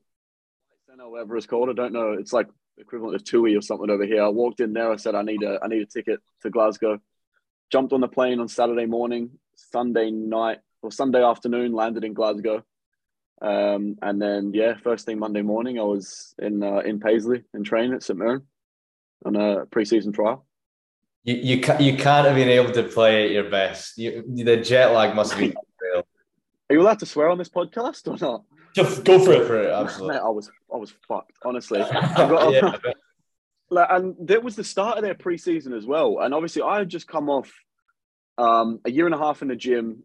[0.90, 1.70] center, whatever it's called.
[1.70, 2.14] I don't know.
[2.14, 4.24] It's like equivalent of TUI or something over here.
[4.24, 4.92] I walked in there.
[4.92, 7.00] I said, I need a, I need a ticket to Glasgow.
[7.72, 12.64] Jumped on the plane on Saturday morning, Sunday night or Sunday afternoon, landed in Glasgow.
[13.42, 17.64] Um, and then, yeah, first thing Monday morning, I was in uh, in Paisley in
[17.64, 18.44] training at St Mirren
[19.26, 20.46] on a preseason trial.
[21.24, 23.98] You you can't you can't have been able to play at your best.
[23.98, 26.08] You, the jet lag must be real.
[26.70, 28.44] Are you allowed to swear on this podcast or not?
[28.74, 29.48] Just go for it.
[29.48, 30.16] For it, absolutely.
[30.16, 31.80] Mate, I was I was fucked, honestly.
[32.16, 32.78] Got, yeah,
[33.70, 36.20] like, and that was the start of their preseason as well.
[36.20, 37.52] And obviously, I had just come off
[38.38, 40.04] um, a year and a half in the gym,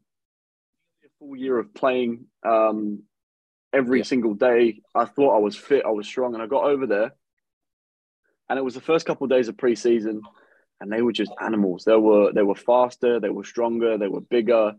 [1.05, 3.03] a full year of playing um,
[3.79, 4.05] every yeah.
[4.05, 4.81] single day.
[4.95, 7.15] I thought I was fit, I was strong, and I got over there.
[8.49, 10.21] And it was the first couple of days of preseason,
[10.81, 11.85] and they were just animals.
[11.85, 14.75] They were they were faster, they were stronger, they were bigger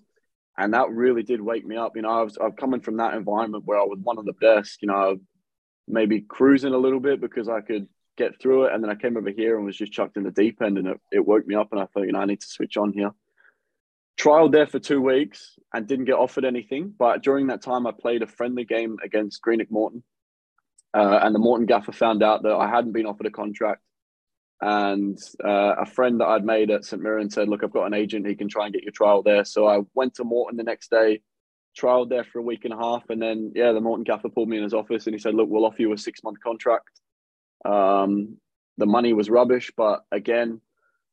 [0.60, 1.96] and that really did wake me up.
[1.96, 4.34] You know, I was I'm coming from that environment where I was one of the
[4.34, 4.82] best.
[4.82, 5.18] You know,
[5.88, 9.16] maybe cruising a little bit because I could get through it, and then I came
[9.16, 11.56] over here and was just chucked in the deep end, and it, it woke me
[11.56, 13.12] up, and I thought, you know, I need to switch on here.
[14.20, 17.92] Trialed there for two weeks and didn't get offered anything, but during that time, I
[17.92, 20.04] played a friendly game against Greenock Morton,
[20.94, 23.82] uh, and the Morton gaffer found out that I hadn't been offered a contract.
[24.62, 27.94] and uh, a friend that I'd made at St Mirren said, "Look, I've got an
[27.94, 28.28] agent.
[28.28, 30.92] He can try and get your trial there." So I went to Morton the next
[30.92, 31.22] day,
[31.80, 34.50] trialed there for a week and a half, and then yeah, the Morton gaffer pulled
[34.50, 37.00] me in his office and he said, "Look, we'll offer you a six month contract."
[37.64, 38.38] Um,
[38.78, 40.62] the money was rubbish, but again,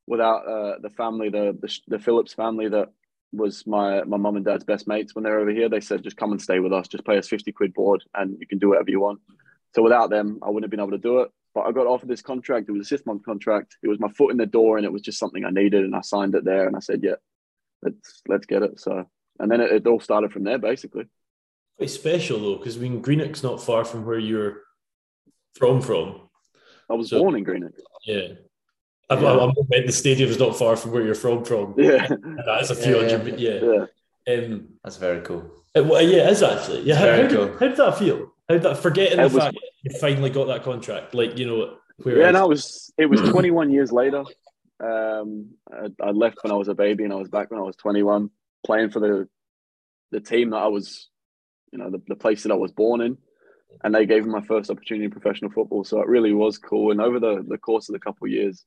[0.07, 2.89] without uh, the family, the, the the Phillips family that
[3.33, 5.69] was my my mum and dad's best mates when they're over here.
[5.69, 6.89] They said, just come and stay with us.
[6.89, 9.21] Just pay us fifty quid board, and you can do whatever you want.
[9.75, 11.31] So without them, I wouldn't have been able to do it.
[11.55, 12.69] But I got offered this contract.
[12.69, 13.77] It was a six month contract.
[13.83, 15.85] It was my foot in the door, and it was just something I needed.
[15.85, 17.17] And I signed it there, and I said, yeah,
[17.83, 18.79] let's let's get it.
[18.81, 21.07] So, and then it, it all started from there, basically.
[21.77, 24.63] Quite special though, because I mean, Greenock's not far from where you're
[25.55, 25.83] from.
[25.83, 26.29] From
[26.89, 27.73] I was so, born in Greenock.
[28.05, 28.29] Yeah,
[29.09, 29.39] I'm, yeah.
[29.39, 31.45] I'm meant the stadium's not far from where you're from.
[31.45, 32.09] From yeah,
[32.45, 33.41] that's a few yeah, hundred.
[33.41, 33.87] Yeah,
[34.27, 34.35] yeah.
[34.35, 35.51] Um, that's very cool.
[35.75, 36.83] It, well, yeah, it is actually.
[36.83, 38.33] Yeah, how, how, did, how, did, that feel?
[38.49, 41.15] How did that forgetting it the was, fact you finally got that contract?
[41.15, 44.25] Like you know, where yeah, no, it was it was 21 years later.
[44.79, 47.63] Um, I, I, left when I was a baby, and I was back when I
[47.63, 48.31] was 21,
[48.65, 49.29] playing for the
[50.11, 51.09] the team that I was,
[51.73, 53.19] you know, the, the place that I was born in
[53.85, 55.85] and they gave me my first opportunity in professional football.
[55.85, 56.91] So it really was cool.
[56.91, 58.65] And over the, the course of the couple of years,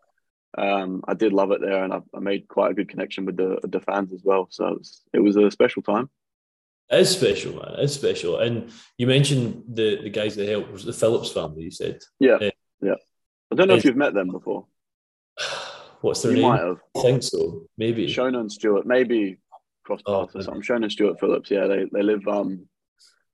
[0.57, 3.38] um, I did love it there, and I, I, made quite a good connection with
[3.38, 4.47] the the fans as well.
[4.49, 6.09] So it was, it was a special time.
[6.89, 7.75] It is special, man.
[7.77, 8.39] It's special.
[8.39, 11.63] And you mentioned the the guys that helped was the Phillips family.
[11.63, 12.49] You said, yeah, uh,
[12.81, 12.95] yeah.
[13.51, 14.65] I don't know if you've met them before.
[16.01, 16.49] What's their you name?
[16.49, 16.79] Might have.
[16.97, 17.65] I think so.
[17.77, 18.88] Maybe Shona and Stewart.
[18.88, 19.38] Maybe
[19.83, 20.63] cross oh, paths oh, or something.
[20.63, 21.51] Shona and Stewart Phillips.
[21.51, 22.67] Yeah, they they live um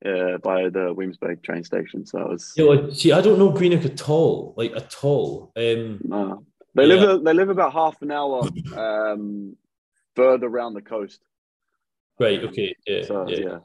[0.06, 2.06] uh, by the Williamsburg train station.
[2.06, 2.54] So I was.
[2.58, 5.54] Yeah, see, I don't know Greenock at all, like at all.
[5.56, 6.45] Um, no,
[6.76, 6.96] they yeah.
[6.96, 7.24] live.
[7.24, 9.56] They live about half an hour um,
[10.16, 11.22] further around the coast.
[12.20, 12.44] Right.
[12.44, 12.76] Okay.
[12.86, 13.04] Yeah.
[13.06, 13.38] So, yeah.
[13.38, 13.58] yeah.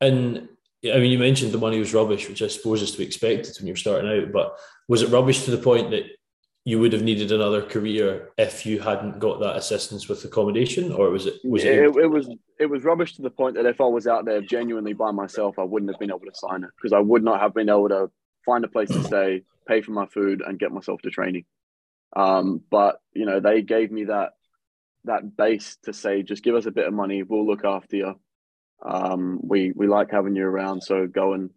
[0.00, 0.48] And
[0.84, 3.56] I mean, you mentioned the money was rubbish, which I suppose is to be expected
[3.58, 4.32] when you're starting out.
[4.32, 4.56] But
[4.88, 6.04] was it rubbish to the point that
[6.64, 11.10] you would have needed another career if you hadn't got that assistance with accommodation, or
[11.10, 11.34] was it?
[11.44, 14.06] Was it, it, it was it was rubbish to the point that if I was
[14.06, 17.00] out there genuinely by myself, I wouldn't have been able to sign it because I
[17.00, 18.10] would not have been able to
[18.44, 21.44] find a place to stay, pay for my food, and get myself to training.
[22.14, 24.32] Um, but you know, they gave me that
[25.04, 28.14] that base to say, just give us a bit of money, we'll look after you.
[28.84, 31.50] Um, we we like having you around, so go and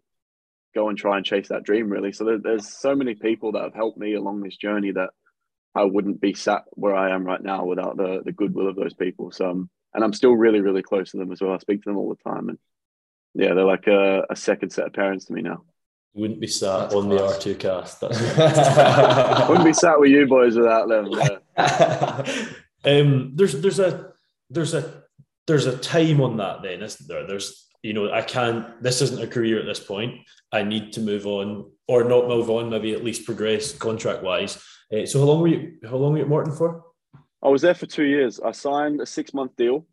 [0.75, 2.11] go and try and chase that dream really.
[2.11, 5.09] So there, there's so many people that have helped me along this journey that
[5.73, 8.93] i wouldn't be sat where i am right now without the the goodwill of those
[8.93, 9.31] people.
[9.31, 11.53] So um, and i'm still really really close to them as well.
[11.53, 12.59] I speak to them all the time and
[13.33, 15.63] yeah they're like a, a second set of parents to me now
[16.15, 17.43] wouldn't be sat That's on class.
[17.43, 19.49] the R2Kast.
[19.49, 21.09] wouldn't be sat with you boys without them.
[21.11, 22.45] Yeah.
[22.85, 24.13] um, there's there's a
[24.49, 25.03] there's a
[25.45, 27.27] there's a time on that then, isn't there?
[27.27, 30.21] There's you know, I can't, this isn't a career at this point.
[30.51, 34.57] I need to move on or not move on, maybe at least progress contract wise.
[34.91, 36.83] Uh, so how long were you, how long were you at Morton for?
[37.43, 38.39] I was there for two years.
[38.39, 39.85] I signed a six month deal.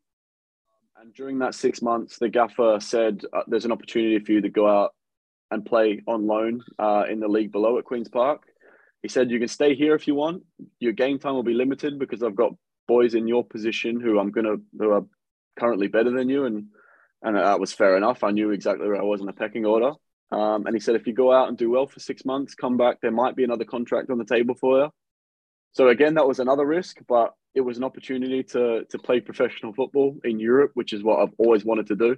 [0.99, 4.49] And during that six months, the gaffer said, uh, there's an opportunity for you to
[4.49, 4.95] go out
[5.53, 8.43] and play on loan uh, in the league below at Queen's Park.
[9.03, 10.43] He said, you can stay here if you want.
[10.79, 12.53] Your game time will be limited because I've got
[12.88, 15.05] boys in your position who I'm going to, who are
[15.59, 16.47] currently better than you.
[16.47, 16.67] And
[17.25, 18.25] and that was fair enough.
[18.25, 19.93] I knew exactly where I was in the pecking order.
[20.33, 22.77] Um, and he said, if you go out and do well for six months, come
[22.77, 24.91] back, there might be another contract on the table for you.
[25.73, 29.73] So again, that was another risk, but it was an opportunity to to play professional
[29.73, 32.17] football in Europe, which is what I've always wanted to do.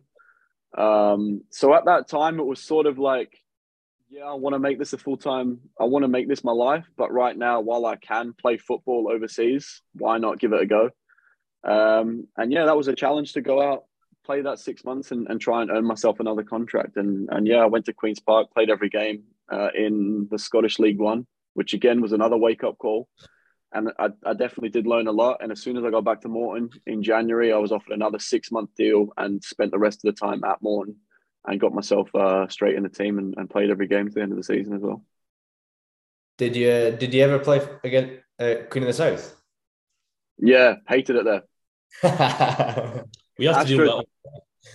[0.76, 3.38] Um, so at that time, it was sort of like,
[4.10, 5.60] yeah, I want to make this a full time.
[5.80, 9.08] I want to make this my life, but right now, while I can play football
[9.10, 10.90] overseas, why not give it a go?
[11.64, 13.84] Um, and yeah, that was a challenge to go out
[14.24, 16.96] play that six months and, and try and earn myself another contract.
[16.96, 20.78] And and yeah, I went to Queens Park, played every game uh, in the Scottish
[20.78, 23.08] League One, which again was another wake up call.
[23.74, 25.38] And I, I definitely did learn a lot.
[25.42, 28.18] And as soon as I got back to Morton in January, I was offered another
[28.18, 30.96] six month deal and spent the rest of the time at Morton
[31.46, 34.22] and got myself uh, straight in the team and, and played every game to the
[34.22, 35.04] end of the season as well.
[36.38, 39.36] Did you did you ever play again uh, Queen of the South?
[40.38, 43.04] Yeah, hated it there.
[43.38, 44.04] We have Astro, to do that.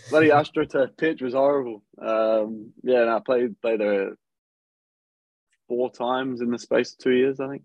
[0.09, 1.83] Bloody AstroTurf pitch was horrible.
[2.01, 4.15] Um, yeah, and I played played there
[5.67, 7.63] four times in the space of two years, I think.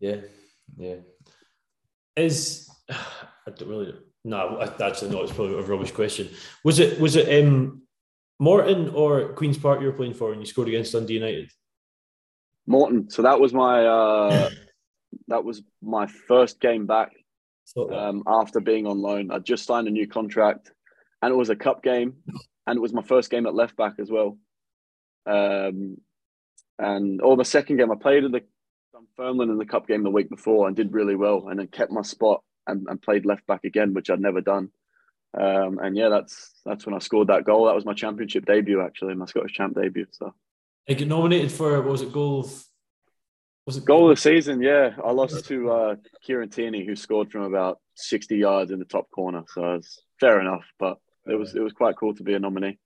[0.00, 0.20] Yeah,
[0.76, 0.96] yeah.
[2.16, 6.28] Is I don't really no, actually no, it's probably a rubbish question.
[6.64, 7.82] Was it was it um
[8.38, 11.50] Morton or Queen's Park you were playing for and you scored against Dundee United?
[12.66, 13.10] Morton.
[13.10, 14.50] So that was my uh
[15.28, 17.12] that was my first game back
[17.76, 19.30] um, after being on loan.
[19.30, 20.70] I just signed a new contract,
[21.20, 22.14] and it was a cup game,
[22.66, 24.38] and it was my first game at left back as well.
[25.26, 25.96] Um,
[26.78, 28.42] and or the second game I played in the
[29.16, 31.92] Dunfermline in the cup game the week before and did really well, and then kept
[31.92, 34.70] my spot and, and played left back again, which I'd never done.
[35.38, 37.66] Um, and yeah, that's that's when I scored that goal.
[37.66, 40.06] That was my championship debut, actually, my Scottish champ debut.
[40.10, 40.34] So
[40.88, 42.40] I get nominated for what was it goal?
[42.40, 42.64] Of,
[43.66, 44.60] was it goal of the season?
[44.60, 48.84] Yeah, I lost to uh, Kieran Tierney, who scored from about sixty yards in the
[48.84, 49.44] top corner.
[49.48, 52.78] So it's fair enough, but it was it was quite cool to be a nominee.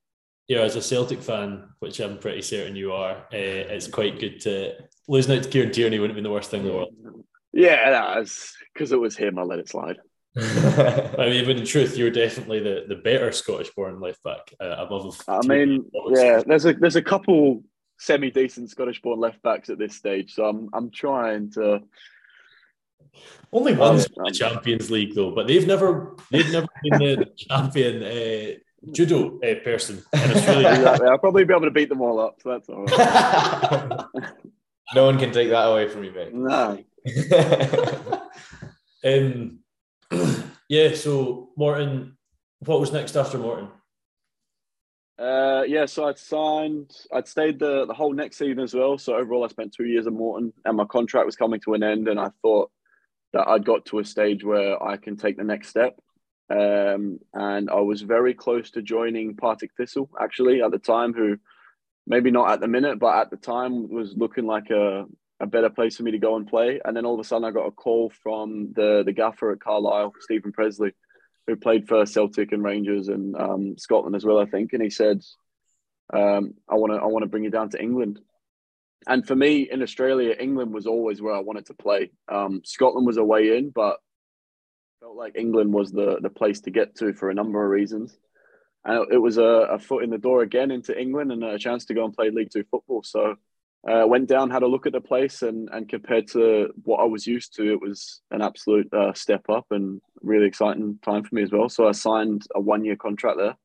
[0.49, 4.41] Yeah, as a Celtic fan, which I'm pretty certain you are, uh, it's quite good
[4.43, 4.75] to
[5.09, 6.95] losing out to Kieran Tierney wouldn't have been the worst thing in the world.
[7.53, 9.39] Yeah, that's because it was him.
[9.39, 9.97] I let it slide.
[10.37, 15.19] I mean, but in truth, you're definitely the, the better Scottish-born left back uh, above.
[15.27, 17.63] I mean, yeah, there's a there's a couple
[17.99, 21.81] semi decent Scottish-born left backs at this stage, so I'm I'm trying to.
[23.51, 28.03] Only one's um, the Champions League though, but they've never they've never been the champion
[28.03, 28.59] uh,
[28.93, 30.69] judo uh, person in Australia.
[30.69, 31.09] exactly.
[31.09, 34.05] I'll probably be able to beat them all up, so that's all right.
[34.95, 36.35] no one can take that away from you, mate.
[36.35, 36.85] No.
[39.05, 39.59] um,
[40.69, 42.17] yeah, so Morton,
[42.61, 43.69] what was next after Morton?
[45.19, 48.99] Uh, yeah, so I'd signed, I'd stayed the, the whole next season as well.
[48.99, 51.83] So overall, I spent two years at Morton and my contract was coming to an
[51.83, 52.09] end.
[52.09, 52.71] And I thought
[53.33, 55.99] that I'd got to a stage where I can take the next step.
[56.49, 61.39] Um, and I was very close to joining Partick Thistle actually at the time, who
[62.07, 65.07] maybe not at the minute, but at the time was looking like a,
[65.41, 66.81] a better place for me to go and play.
[66.85, 69.61] And then all of a sudden, I got a call from the the gaffer at
[69.61, 70.93] Carlisle, Steven Pressley,
[71.47, 74.73] who played for Celtic and Rangers and um, Scotland as well, I think.
[74.73, 75.23] And he said,
[76.13, 78.21] um, "I want to I want to bring you down to England."
[79.09, 82.11] And for me in Australia, England was always where I wanted to play.
[82.29, 83.99] Um, Scotland was a way in, but
[85.01, 88.17] felt like England was the the place to get to for a number of reasons.
[88.85, 91.85] And it was a, a foot in the door again into England and a chance
[91.87, 93.03] to go and play League Two football.
[93.03, 93.35] So
[93.89, 97.05] uh, went down, had a look at the place, and and compared to what I
[97.05, 101.35] was used to, it was an absolute uh, step up and really exciting time for
[101.35, 101.69] me as well.
[101.69, 103.57] So I signed a one year contract there.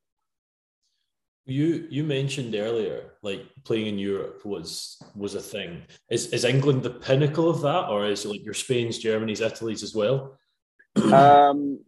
[1.45, 5.83] You you mentioned earlier, like playing in Europe was was a thing.
[6.09, 9.83] Is is England the pinnacle of that, or is it like your Spain's, Germany's, Italy's
[9.83, 10.37] as well?
[11.13, 11.79] um,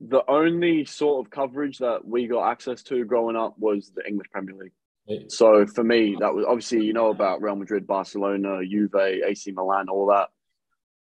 [0.00, 4.28] the only sort of coverage that we got access to growing up was the English
[4.30, 4.72] Premier League.
[5.28, 9.88] So for me, that was obviously you know about Real Madrid, Barcelona, Juve, AC Milan,
[9.88, 10.28] all that.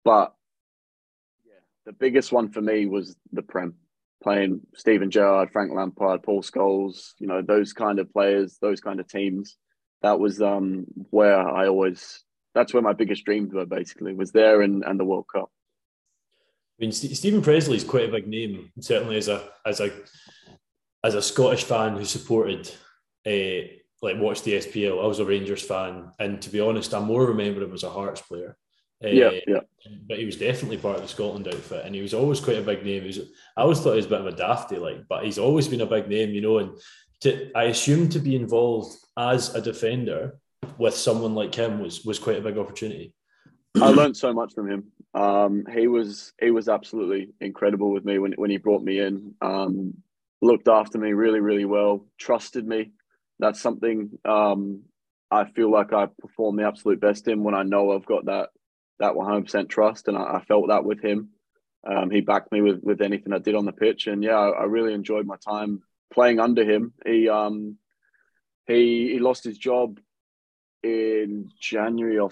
[0.03, 0.33] But
[1.45, 3.75] yeah, the biggest one for me was the Prem,
[4.23, 8.99] playing Steven Gerrard, Frank Lampard, Paul Scholes, you know those kind of players, those kind
[8.99, 9.57] of teams.
[10.01, 12.23] That was um, where I always.
[12.55, 13.67] That's where my biggest dreams were.
[13.67, 15.51] Basically, was there and and the World Cup.
[16.81, 19.91] I mean, Steven Pressley is quite a big name, certainly as a as a
[21.03, 22.71] as a Scottish fan who supported.
[23.25, 23.67] Uh,
[24.01, 25.03] like watched the SPL.
[25.03, 27.89] I was a Rangers fan, and to be honest, I more remember him as a
[27.89, 28.57] Hearts player.
[28.99, 29.59] Yeah, uh, yeah.
[30.07, 32.63] But he was definitely part of the Scotland outfit, and he was always quite a
[32.63, 33.03] big name.
[33.03, 33.19] Was,
[33.57, 35.81] I always thought he was a bit of a dafty, like, but he's always been
[35.81, 36.59] a big name, you know.
[36.59, 36.79] And
[37.21, 40.39] to, I assume to be involved as a defender
[40.77, 43.13] with someone like him was was quite a big opportunity.
[43.79, 44.91] I learned so much from him.
[45.13, 49.35] Um, he was he was absolutely incredible with me when when he brought me in.
[49.41, 49.95] Um,
[50.41, 52.05] looked after me really, really well.
[52.17, 52.91] Trusted me
[53.41, 54.83] that's something um,
[55.29, 58.49] I feel like I perform the absolute best in when I know I've got that
[58.99, 61.29] that 100% trust, and I, I felt that with him.
[61.83, 64.49] Um, he backed me with with anything I did on the pitch, and yeah, I,
[64.49, 65.81] I really enjoyed my time
[66.13, 66.93] playing under him.
[67.05, 67.77] He um,
[68.67, 69.99] he he lost his job
[70.83, 72.29] in January or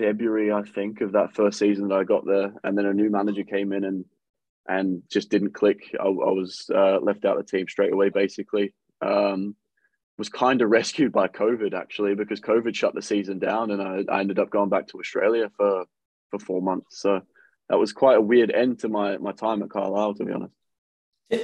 [0.00, 3.10] February, I think, of that first season that I got there, and then a new
[3.10, 4.04] manager came in and
[4.66, 5.94] and just didn't click.
[6.00, 8.72] I, I was uh, left out of the team straight away, basically.
[9.02, 9.56] Um,
[10.16, 14.04] was kind of rescued by COVID actually because COVID shut the season down and I,
[14.14, 15.84] I ended up going back to Australia for
[16.30, 17.00] for four months.
[17.00, 17.22] So
[17.70, 20.54] that was quite a weird end to my my time at Carlisle, to be honest.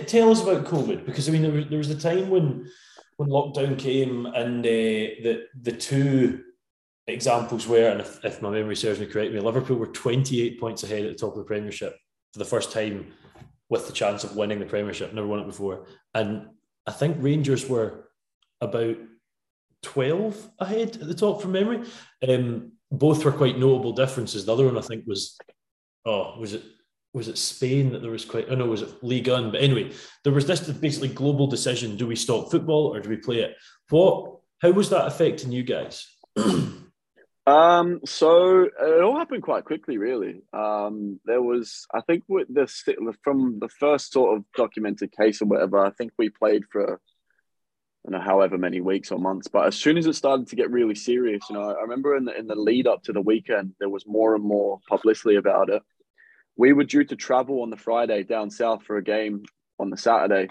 [0.09, 2.69] Tell us about COVID because I mean there was, there was a time when
[3.17, 6.43] when lockdown came and uh, the the two
[7.07, 11.05] examples where, and if, if my memory serves me correctly, Liverpool were 28 points ahead
[11.05, 11.97] at the top of the Premiership
[12.33, 13.13] for the first time
[13.69, 15.13] with the chance of winning the Premiership.
[15.13, 16.49] Never won it before, and
[16.87, 18.11] I think Rangers were
[18.61, 18.97] about
[19.83, 21.87] 12 ahead at the top from memory.
[22.27, 24.45] Um, both were quite notable differences.
[24.45, 25.39] The other one I think was,
[26.05, 26.63] oh, was it
[27.13, 28.47] was it Spain that there was quite?
[28.51, 29.51] Oh no, was it League One?
[29.51, 33.17] But anyway, there was this basically global decision: do we stop football or do we
[33.17, 33.57] play it?
[33.89, 34.39] What?
[34.61, 36.07] How was that affecting you guys?
[37.47, 40.43] um, so it all happened quite quickly, really.
[40.53, 42.67] Um, there was, I think, with the
[43.23, 45.85] from the first sort of documented case or whatever.
[45.85, 47.01] I think we played for
[48.07, 49.49] I know, however many weeks or months.
[49.49, 52.25] But as soon as it started to get really serious, you know, I remember in
[52.25, 55.71] the in the lead up to the weekend, there was more and more publicity about
[55.71, 55.83] it.
[56.57, 59.45] We were due to travel on the Friday down south for a game
[59.79, 60.49] on the Saturday.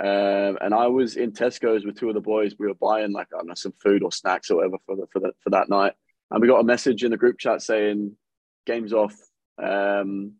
[0.00, 2.54] Um, and I was in Tesco's with two of the boys.
[2.58, 5.06] We were buying like I don't know some food or snacks or whatever for the,
[5.12, 5.94] for the, for that night.
[6.30, 8.16] And we got a message in the group chat saying,
[8.66, 9.14] "Game's off,
[9.62, 10.34] um,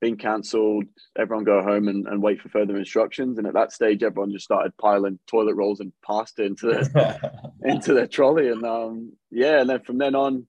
[0.00, 0.84] being cancelled.
[1.18, 4.44] Everyone go home and, and wait for further instructions." And at that stage, everyone just
[4.44, 7.32] started piling toilet rolls and pasta into their
[7.64, 8.48] into their trolley.
[8.48, 10.46] And um, yeah, and then from then on,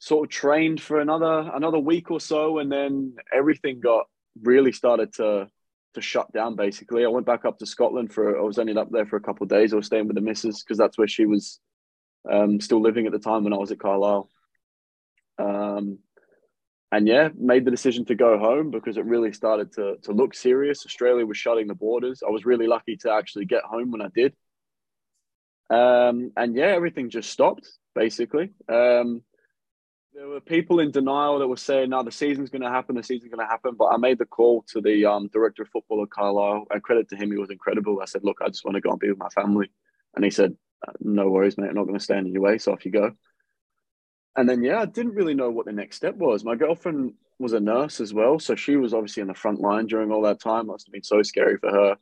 [0.00, 4.06] sort of trained for another another week or so, and then everything got
[4.42, 5.48] really started to
[5.94, 7.04] to shut down basically.
[7.04, 9.44] I went back up to Scotland for I was only up there for a couple
[9.44, 9.72] of days.
[9.72, 11.60] I was staying with the missus because that's where she was
[12.28, 14.28] um, still living at the time when I was at Carlisle.
[15.38, 15.98] Um,
[16.92, 20.34] and yeah, made the decision to go home because it really started to to look
[20.34, 20.84] serious.
[20.84, 22.22] Australia was shutting the borders.
[22.26, 24.34] I was really lucky to actually get home when I did.
[25.70, 28.50] Um, and yeah, everything just stopped basically.
[28.68, 29.22] Um,
[30.12, 32.96] there were people in denial that were saying, "No, the season's going to happen.
[32.96, 35.68] The season's going to happen." But I made the call to the um, director of
[35.68, 36.66] football at Carlisle.
[36.72, 38.00] I credit to him; he was incredible.
[38.02, 39.70] I said, "Look, I just want to go and be with my family,"
[40.16, 40.56] and he said,
[41.00, 41.68] "No worries, mate.
[41.68, 42.58] I'm not going to stand in your way.
[42.58, 43.12] So off you go."
[44.36, 46.44] And then, yeah, I didn't really know what the next step was.
[46.44, 49.86] My girlfriend was a nurse as well, so she was obviously in the front line
[49.86, 50.62] during all that time.
[50.62, 51.96] It must have been so scary for her.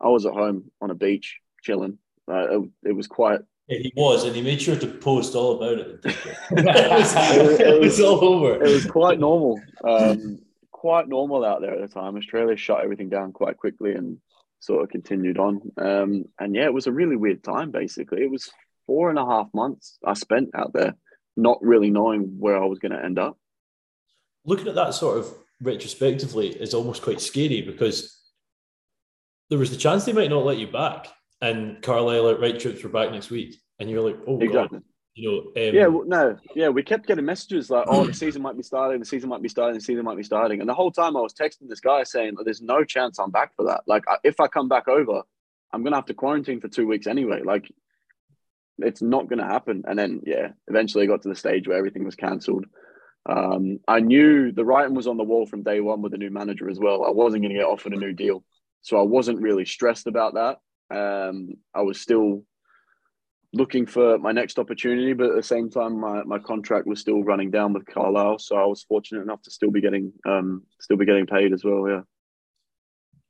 [0.00, 1.98] I was at home on a beach chilling.
[2.30, 5.78] Uh, it, it was quite he was, and he made sure to post all about
[5.78, 6.00] it.
[6.04, 7.14] it, was,
[7.60, 8.62] it, was, all over.
[8.62, 12.16] It was quite normal, um, quite normal out there at the time.
[12.16, 14.18] Australia shut everything down quite quickly and
[14.64, 15.60] sort of continued on.
[15.76, 17.70] Um, and yeah, it was a really weird time.
[17.70, 18.50] Basically, it was
[18.86, 20.94] four and a half months I spent out there,
[21.36, 23.38] not really knowing where I was going to end up.
[24.44, 28.20] Looking at that sort of retrospectively is almost quite scary because
[29.50, 31.08] there was the chance they might not let you back
[31.44, 34.78] and Carlisle right troops were back next week, and you're like, oh exactly.
[34.78, 34.84] god,
[35.14, 35.68] you know.
[35.68, 38.62] Um, yeah, well, no, yeah, we kept getting messages like, oh, the season might be
[38.62, 41.16] starting, the season might be starting, the season might be starting, and the whole time
[41.16, 43.82] I was texting this guy saying, there's no chance I'm back for that.
[43.86, 45.22] Like, if I come back over,
[45.72, 47.42] I'm gonna have to quarantine for two weeks anyway.
[47.44, 47.70] Like,
[48.78, 49.84] it's not gonna happen.
[49.86, 52.66] And then, yeah, eventually I got to the stage where everything was cancelled.
[53.26, 56.30] Um, I knew the writing was on the wall from day one with the new
[56.30, 57.04] manager as well.
[57.04, 58.44] I wasn't going to get offered a new deal,
[58.82, 60.58] so I wasn't really stressed about that.
[60.94, 62.44] Um, I was still
[63.54, 67.22] looking for my next opportunity, but at the same time, my, my contract was still
[67.22, 70.96] running down with Carlisle, so I was fortunate enough to still be getting um, still
[70.96, 71.88] be getting paid as well.
[71.88, 72.00] Yeah.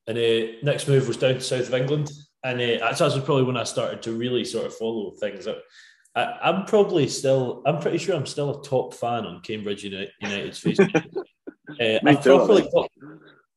[0.07, 2.11] And uh, next move was down to south of England,
[2.43, 5.47] and uh, that was probably when I started to really sort of follow things.
[5.47, 10.63] I, I'm probably still, I'm pretty sure I'm still a top fan on Cambridge United's
[10.63, 11.07] Facebook.
[11.17, 12.69] uh, I properly,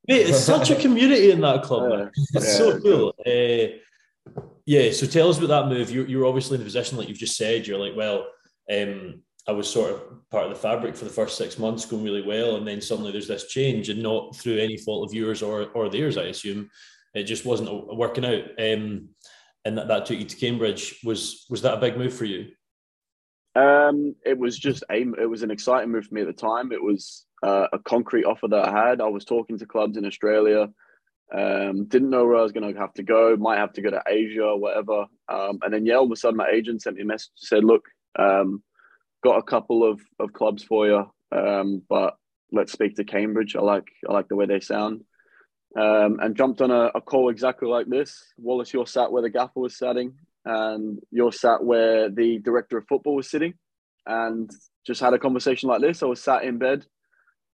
[0.07, 2.11] mate, it's such a community in that club.
[2.33, 3.13] Yeah, it's yeah, so cool.
[3.25, 3.77] Uh,
[4.65, 5.91] yeah, so tell us about that move.
[5.91, 8.27] You're, you're obviously in the position, like you've just said, you're like, well,
[8.71, 12.03] um, I was sort of part of the fabric for the first six months, going
[12.03, 15.41] really well, and then suddenly there's this change, and not through any fault of yours
[15.41, 16.69] or or theirs, I assume.
[17.13, 19.09] It just wasn't working out, um,
[19.63, 20.99] and that, that took you to Cambridge.
[21.03, 22.49] Was was that a big move for you?
[23.55, 26.73] Um, it was just a it was an exciting move for me at the time.
[26.73, 28.99] It was uh, a concrete offer that I had.
[28.99, 30.69] I was talking to clubs in Australia.
[31.33, 33.35] Um, didn't know where I was going to have to go.
[33.35, 35.05] Might have to go to Asia or whatever.
[35.27, 37.63] Um, and then yeah, all of a sudden my agent sent me a message said,
[37.63, 37.85] "Look,
[38.17, 38.63] um,
[39.23, 42.15] got a couple of, of clubs for you, um, but
[42.51, 43.55] let's speak to Cambridge.
[43.55, 45.03] I like I like the way they sound."
[45.75, 48.17] Um, and jumped on a, a, call exactly like this.
[48.37, 50.13] Wallace, you're sat where the gaffer was sitting,
[50.45, 53.53] and you're sat where the director of football was sitting,
[54.05, 54.49] and
[54.85, 56.01] just had a conversation like this.
[56.01, 56.85] I was sat in bed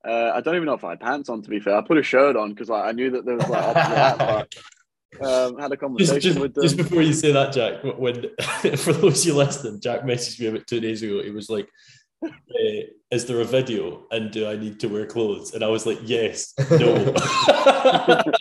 [0.05, 1.43] uh, I don't even know if I had pants on.
[1.43, 3.49] To be fair, I put a shirt on because like, I knew that there was
[3.49, 6.63] like that, but um, had a conversation just, just, with them.
[6.63, 8.31] Just before you say that, Jack, when
[8.77, 11.23] for those you listening, Jack messaged me about two days ago.
[11.23, 11.69] He was like,
[12.25, 12.29] uh,
[13.11, 14.07] "Is there a video?
[14.11, 17.15] And do I need to wear clothes?" And I was like, "Yes, no."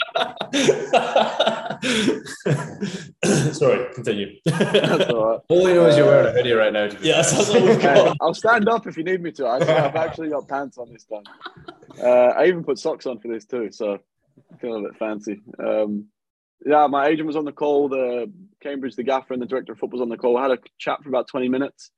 [3.53, 4.37] Sorry, continue.
[4.45, 5.39] That's all right.
[5.49, 6.89] All you know is you're wearing a hoodie right now.
[7.01, 8.17] Yeah, that's all we've got.
[8.21, 9.47] I'll stand up if you need me to.
[9.47, 11.23] I, have actually got pants on this time.
[11.99, 13.97] Uh, I even put socks on for this too, so
[14.53, 15.41] I feel a bit fancy.
[15.57, 16.05] Um,
[16.63, 17.89] yeah, my agent was on the call.
[17.89, 20.37] The Cambridge, the gaffer, and the director of football was on the call.
[20.37, 21.89] I had a chat for about twenty minutes.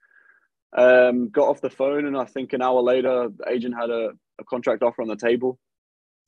[0.77, 4.11] Um, got off the phone, and I think an hour later, the agent had a,
[4.39, 5.59] a contract offer on the table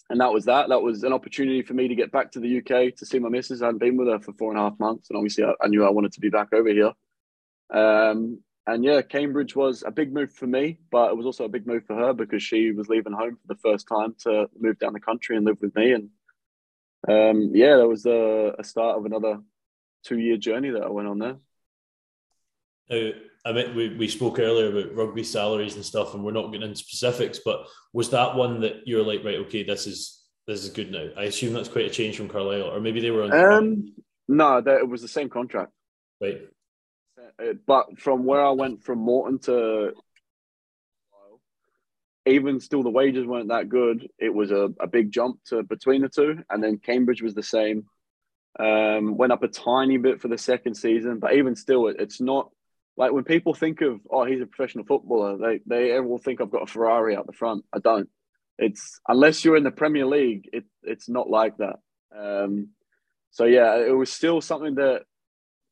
[0.10, 0.70] and that was that.
[0.70, 3.30] That was an opportunity for me to get back to the UK to see my
[3.30, 3.62] missus.
[3.62, 5.68] I hadn't been with her for four and a half months, and obviously I, I
[5.68, 6.92] knew I wanted to be back over here.
[7.74, 11.50] Um, and yeah, Cambridge was a big move for me, but it was also a
[11.50, 14.80] big move for her because she was leaving home for the first time to move
[14.80, 15.94] down the country and live with me.
[15.94, 16.10] And
[17.08, 19.40] um, yeah, that was a, a start of another
[20.04, 21.38] two year journey that I went on there.
[23.46, 26.68] I mean, we, we spoke earlier about rugby salaries and stuff, and we're not getting
[26.68, 30.70] into specifics, but was that one that you're like, right, okay, this is this is
[30.70, 31.10] good now?
[31.16, 33.34] I assume that's quite a change from Carlisle, or maybe they were on.
[33.34, 33.94] Um,
[34.28, 35.72] no, that it was the same contract.
[36.20, 36.42] Right.
[37.40, 39.94] Uh, but from where I went from Morton to
[42.26, 44.08] even still the wages weren't that good.
[44.18, 47.44] It was a, a big jump to between the two, and then Cambridge was the
[47.44, 47.86] same.
[48.58, 52.22] Um, went up a tiny bit for the second season, but even still, it, it's
[52.22, 52.50] not
[52.98, 56.52] like when people think of oh he's a professional footballer, they they everyone think I've
[56.52, 57.66] got a Ferrari out the front.
[57.74, 58.10] I don't.
[58.58, 61.78] It's unless you're in the Premier League, it it's not like that.
[62.18, 62.70] Um,
[63.32, 65.04] so yeah, it was still something that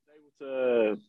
[0.10, 1.02] able to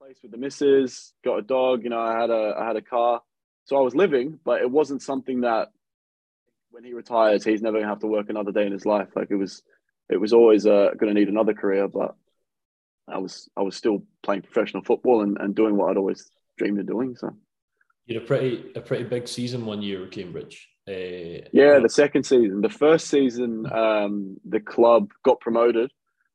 [0.00, 1.84] place with the missus, got a dog.
[1.84, 3.20] You know, I had a I had a car
[3.66, 5.70] so I was living, but it wasn't something that
[6.70, 9.08] when he retires, he's never gonna have to work another day in his life.
[9.16, 9.62] Like it was,
[10.08, 11.88] it was always uh, to need another career.
[11.88, 12.14] But
[13.08, 16.80] I was, I was still playing professional football and, and doing what I'd always dreamed
[16.80, 17.16] of doing.
[17.16, 17.30] So
[18.06, 20.68] you had a pretty, a pretty big season one year at Cambridge.
[20.88, 22.60] Uh, yeah, the second season.
[22.60, 25.90] The first season, um, the club got promoted.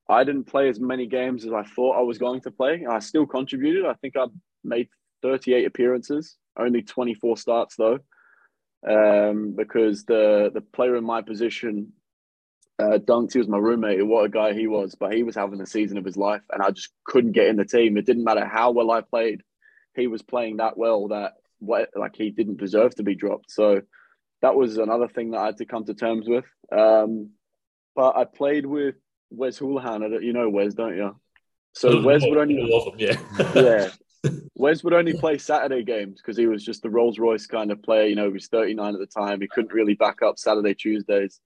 [0.10, 2.86] I didn't play as many games as I thought I was going to play.
[2.90, 3.86] I still contributed.
[3.86, 4.26] I think I
[4.64, 4.90] made
[5.22, 8.00] 38 appearances only 24 starts though,
[8.88, 11.94] um, because the the player in my position,
[12.82, 14.06] uh, Dunks, he was my roommate.
[14.06, 14.96] What a guy he was!
[14.96, 17.58] But he was having the season of his life, and I just couldn't get in
[17.58, 17.98] the team.
[17.98, 19.42] It didn't matter how well I played;
[19.96, 23.52] he was playing that well that what like he didn't deserve to be dropped.
[23.52, 23.82] So
[24.42, 26.46] that was another thing that I had to come to terms with.
[26.72, 27.32] Um,
[27.96, 28.96] but I played with
[29.30, 30.24] Wes Hoolahan.
[30.24, 31.16] You know Wes, don't you?
[31.74, 33.18] So Wes would only yeah
[33.56, 33.90] yeah
[34.56, 37.82] Wes would only play Saturday games because he was just the Rolls Royce kind of
[37.82, 38.06] player.
[38.06, 39.42] You know, he was 39 at the time.
[39.42, 41.40] He couldn't really back up Saturday, Tuesdays.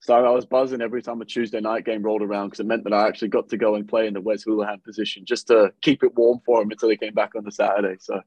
[0.00, 2.84] So I was buzzing every time a Tuesday night game rolled around because it meant
[2.84, 5.72] that I actually got to go and play in the Wes Hoolahan position just to
[5.80, 7.96] keep it warm for him until he came back on the Saturday.
[7.98, 8.20] So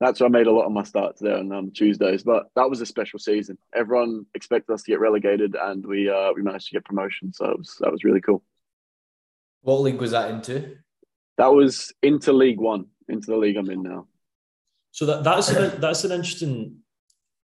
[0.00, 2.24] that's where I made a lot of my starts there on um, Tuesdays.
[2.24, 3.56] But that was a special season.
[3.74, 7.32] Everyone expected us to get relegated, and we uh, we managed to get promotion.
[7.32, 8.42] So was, that was really cool.
[9.62, 10.76] What league was that into?
[11.38, 14.08] That was into League One into the league I'm in now.
[14.90, 16.78] So that that's an, that's an interesting.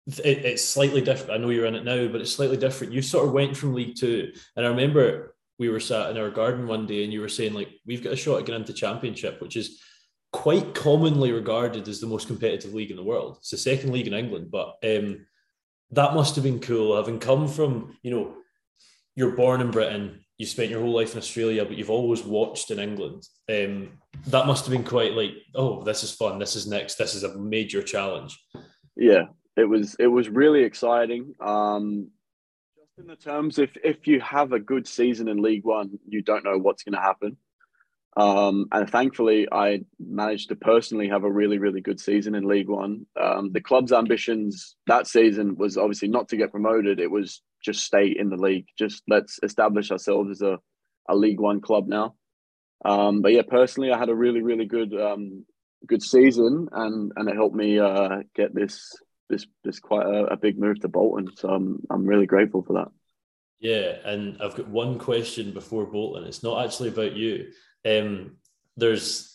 [0.07, 1.31] It, it's slightly different.
[1.31, 2.93] I know you're in it now, but it's slightly different.
[2.93, 6.29] You sort of went from League Two, and I remember we were sat in our
[6.29, 8.73] garden one day, and you were saying like, "We've got a shot at getting into
[8.73, 9.81] Championship," which is
[10.33, 13.37] quite commonly regarded as the most competitive league in the world.
[13.39, 15.25] It's the second league in England, but um,
[15.91, 16.95] that must have been cool.
[16.95, 18.33] Having come from, you know,
[19.15, 22.71] you're born in Britain, you spent your whole life in Australia, but you've always watched
[22.71, 23.23] in England.
[23.47, 26.39] Um, that must have been quite like, oh, this is fun.
[26.39, 26.95] This is next.
[26.95, 28.43] This is a major challenge.
[28.95, 29.25] Yeah,
[29.55, 29.95] it was.
[29.99, 31.33] It was really exciting.
[31.39, 32.09] Um,
[32.77, 36.21] just in the terms, if if you have a good season in League One, you
[36.21, 37.37] don't know what's going to happen.
[38.15, 42.69] Um, and thankfully, I managed to personally have a really, really good season in League
[42.69, 43.07] One.
[43.19, 47.83] Um, the club's ambitions that season was obviously not to get promoted; it was just
[47.83, 48.67] stay in the league.
[48.77, 50.59] Just let's establish ourselves as a,
[51.09, 52.15] a League One club now.
[52.85, 55.45] Um, but yeah, personally, I had a really, really good um,
[55.87, 58.95] good season, and and it helped me uh, get this
[59.29, 61.29] this this quite a, a, big move to Bolton.
[61.35, 62.89] So I'm I'm really grateful for that.
[63.59, 66.25] Yeah, and I've got one question before Bolton.
[66.25, 67.47] It's not actually about you.
[67.85, 68.37] Um,
[68.75, 69.33] there's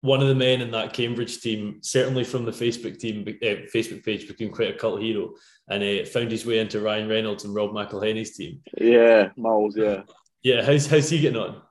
[0.00, 4.04] one of the men in that Cambridge team, certainly from the Facebook team, uh, Facebook
[4.04, 5.34] page, became quite a cult hero,
[5.68, 8.60] and uh, found his way into Ryan Reynolds and Rob McElhenney's team.
[8.78, 9.76] Yeah, Moles.
[9.76, 10.02] Yeah,
[10.42, 10.64] yeah.
[10.64, 11.62] How's how's he getting on?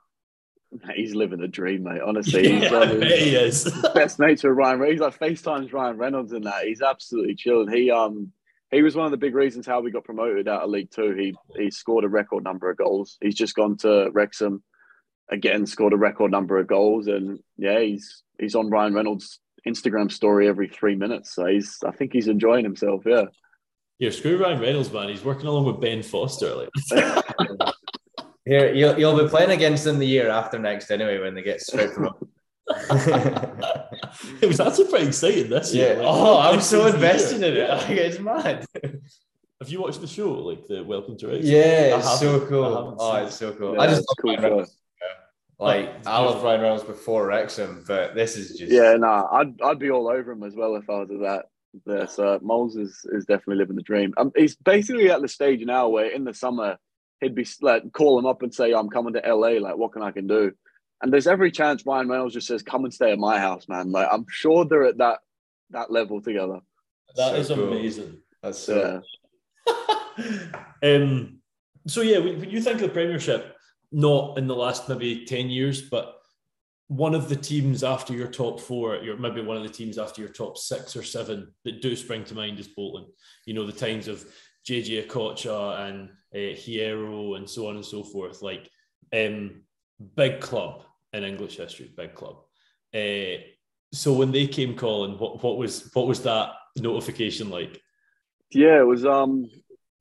[0.95, 2.01] He's living the dream, mate.
[2.01, 3.71] Honestly, yeah, he's like he is.
[3.93, 4.91] best mates with Ryan.
[4.91, 6.65] He's like FaceTimes Ryan Reynolds in that.
[6.65, 7.71] He's absolutely chilling.
[7.71, 8.31] He um
[8.71, 11.13] he was one of the big reasons how we got promoted out of League Two.
[11.13, 13.17] He he scored a record number of goals.
[13.21, 14.63] He's just gone to Wrexham
[15.29, 20.11] again scored a record number of goals, and yeah, he's he's on Ryan Reynolds' Instagram
[20.11, 21.33] story every three minutes.
[21.35, 23.03] So he's I think he's enjoying himself.
[23.05, 23.25] Yeah.
[23.99, 25.09] Yeah, screw Ryan Reynolds, man.
[25.09, 26.53] He's working along with Ben Foster.
[26.53, 26.69] Like.
[28.47, 31.61] Here, you'll, you'll be playing against them the year after next anyway when they get
[31.61, 32.13] straight from
[32.89, 35.83] it was actually pretty exciting this yeah.
[35.85, 35.95] year.
[35.97, 37.69] Like, oh, I'm so invested in it.
[37.87, 38.65] Like, it's mad.
[39.61, 41.49] Have you watched the show, like the Welcome to Wrexham?
[41.49, 42.97] Yeah, it's so cool.
[42.99, 43.75] Oh, it's so cool.
[43.75, 44.65] Yeah, I just love cool
[45.59, 48.95] like I love Ryan Reynolds before Wrexham, but this is just yeah.
[48.95, 51.45] Nah, I'd I'd be all over him as well if I was at that.
[51.85, 54.13] There, so Moles is, is definitely living the dream.
[54.17, 56.77] Um, he's basically at the stage now where in the summer
[57.21, 59.59] he'd be like call him up and say, "I'm coming to LA.
[59.59, 60.51] Like, what can I can do?"
[61.01, 63.91] And there's every chance Ryan Reynolds just says, "Come and stay at my house, man."
[63.91, 65.19] Like, I'm sure they're at that
[65.71, 66.59] that level together.
[67.15, 67.67] That so is cool.
[67.67, 68.17] amazing.
[68.41, 69.01] That's so.
[69.67, 69.83] Yeah.
[70.83, 71.39] um.
[71.87, 73.55] So yeah, when you think of the Premiership,
[73.91, 76.17] not in the last maybe 10 years, but
[76.87, 80.21] one of the teams after your top four, you're maybe one of the teams after
[80.21, 83.07] your top six or seven that do spring to mind is Bolton.
[83.45, 84.25] You know, the times of
[84.67, 88.41] JJ Okocha and uh, Hierro and so on and so forth.
[88.41, 88.69] Like,
[89.13, 89.61] um,
[90.15, 90.83] big club
[91.13, 92.37] in English history, big club.
[92.93, 93.41] Uh,
[93.91, 97.81] so when they came calling, what, what was what was that notification like?
[98.51, 99.49] Yeah, it was um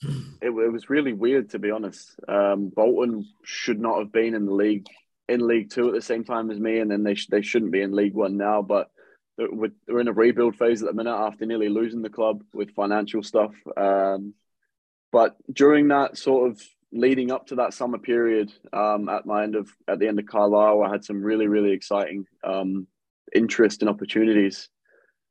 [0.03, 2.15] it, it was really weird to be honest.
[2.29, 4.87] Um, Bolton should not have been in the league
[5.29, 7.73] in League Two at the same time as me, and then they sh- they shouldn't
[7.73, 8.63] be in League One now.
[8.63, 8.91] But
[9.39, 13.23] we're, in a rebuild phase at the minute after nearly losing the club with financial
[13.23, 13.55] stuff.
[13.77, 14.35] Um,
[15.17, 16.63] but during that sort of
[16.93, 20.27] leading up to that summer period, um, at my end of at the end of
[20.27, 22.87] Carlisle, I had some really really exciting um,
[23.35, 24.69] interest and opportunities.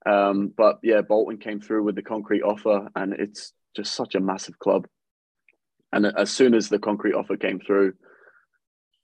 [0.03, 4.19] Um, but yeah, Bolton came through with the concrete offer, and it's just such a
[4.19, 4.87] massive club.
[5.93, 7.93] And as soon as the concrete offer came through,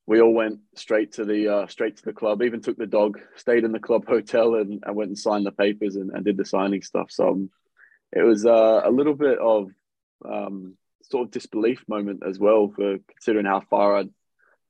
[0.07, 2.41] we all went straight to the uh, straight to the club.
[2.41, 5.51] Even took the dog, stayed in the club hotel, and, and went and signed the
[5.51, 7.11] papers and, and did the signing stuff.
[7.11, 7.51] So um,
[8.11, 9.69] it was uh, a little bit of
[10.25, 14.09] um, sort of disbelief moment as well for considering how far I'd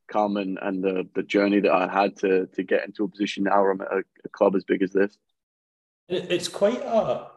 [0.07, 3.45] come and, and the, the journey that I had to to get into a position
[3.45, 5.17] now where I'm at a, a club as big as this.
[6.09, 7.27] It's quite a.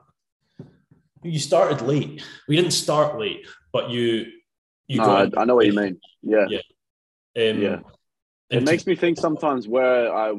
[1.23, 2.23] You started late.
[2.49, 4.27] We didn't start late, but you.
[4.89, 6.01] you no, I, I, know what you mean.
[6.23, 6.47] Yeah.
[6.49, 6.59] Yeah.
[7.51, 7.79] Um, yeah.
[8.51, 10.33] It makes me think sometimes where I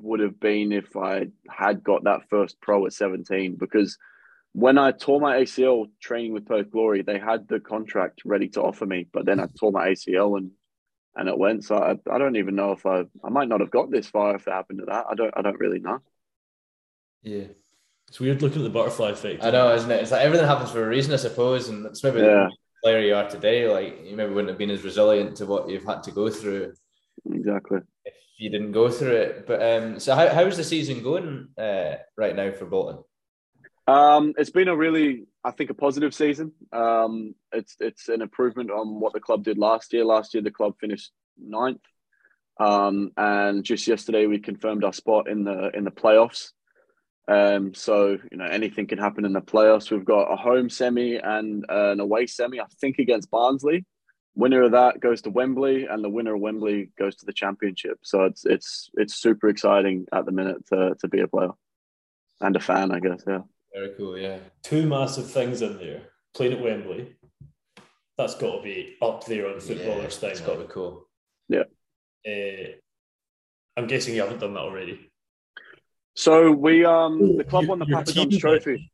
[0.00, 3.98] would have been if I had got that first pro at 17 because
[4.52, 8.62] when I tore my ACL training with Perth Glory, they had the contract ready to
[8.62, 10.50] offer me, but then I tore my ACL and
[11.14, 11.64] and it went.
[11.64, 14.34] So I, I don't even know if I I might not have got this far
[14.34, 15.06] if it happened to that.
[15.10, 15.98] I don't I don't really know.
[17.22, 17.46] Yeah.
[18.08, 19.42] It's weird looking at the butterfly effect.
[19.42, 20.02] I know, isn't it?
[20.02, 22.48] It's like everything happens for a reason, I suppose, and it's maybe yeah
[22.82, 25.84] player you are today, like you maybe wouldn't have been as resilient to what you've
[25.84, 26.72] had to go through.
[27.30, 27.78] Exactly.
[28.04, 29.46] If you didn't go through it.
[29.46, 33.04] But um, so how, how's the season going uh, right now for Bolton?
[33.86, 36.52] Um, it's been a really, I think, a positive season.
[36.72, 40.04] Um, it's it's an improvement on what the club did last year.
[40.04, 41.80] Last year, the club finished ninth,
[42.60, 46.50] um, and just yesterday we confirmed our spot in the in the playoffs.
[47.28, 49.90] Um, so you know anything can happen in the playoffs.
[49.90, 52.60] We've got a home semi and an away semi.
[52.60, 53.84] I think against Barnsley.
[54.34, 57.98] Winner of that goes to Wembley, and the winner of Wembley goes to the championship.
[58.02, 61.50] So it's it's it's super exciting at the minute to to be a player
[62.40, 63.24] and a fan, I guess.
[63.26, 63.42] Yeah.
[63.74, 64.18] Very cool.
[64.18, 64.38] Yeah.
[64.62, 66.02] Two massive things in there.
[66.34, 67.16] Playing at Wembley.
[68.18, 71.08] That's got to be up there on footballers' yeah, It's got to be cool.
[71.48, 71.64] Yeah.
[72.26, 72.72] Uh,
[73.76, 75.10] I'm guessing you haven't done that already.
[76.14, 78.90] So we um the club won the Papa John's Trophy.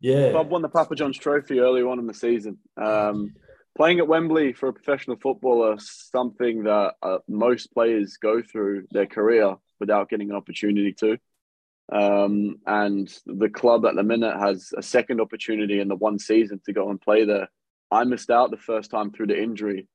[0.00, 0.26] Yeah.
[0.26, 2.58] The club won the Papa John's Trophy earlier on in the season.
[2.76, 3.34] Um,
[3.76, 9.06] playing at Wembley for a professional footballer something that uh, most players go through their
[9.06, 11.18] career without getting an opportunity to.
[11.90, 16.60] Um, and the club at the minute has a second opportunity in the one season
[16.66, 17.48] to go and play there.
[17.90, 19.88] I missed out the first time through the injury,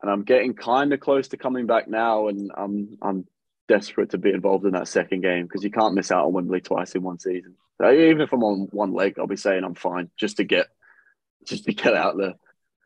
[0.00, 3.26] and I'm getting kind of close to coming back now, and I'm I'm
[3.68, 6.60] desperate to be involved in that second game because you can't miss out on Wembley
[6.60, 7.56] twice in one season.
[7.78, 10.68] So even if I'm on one leg, I'll be saying I'm fine just to get
[11.44, 12.34] just to get out there.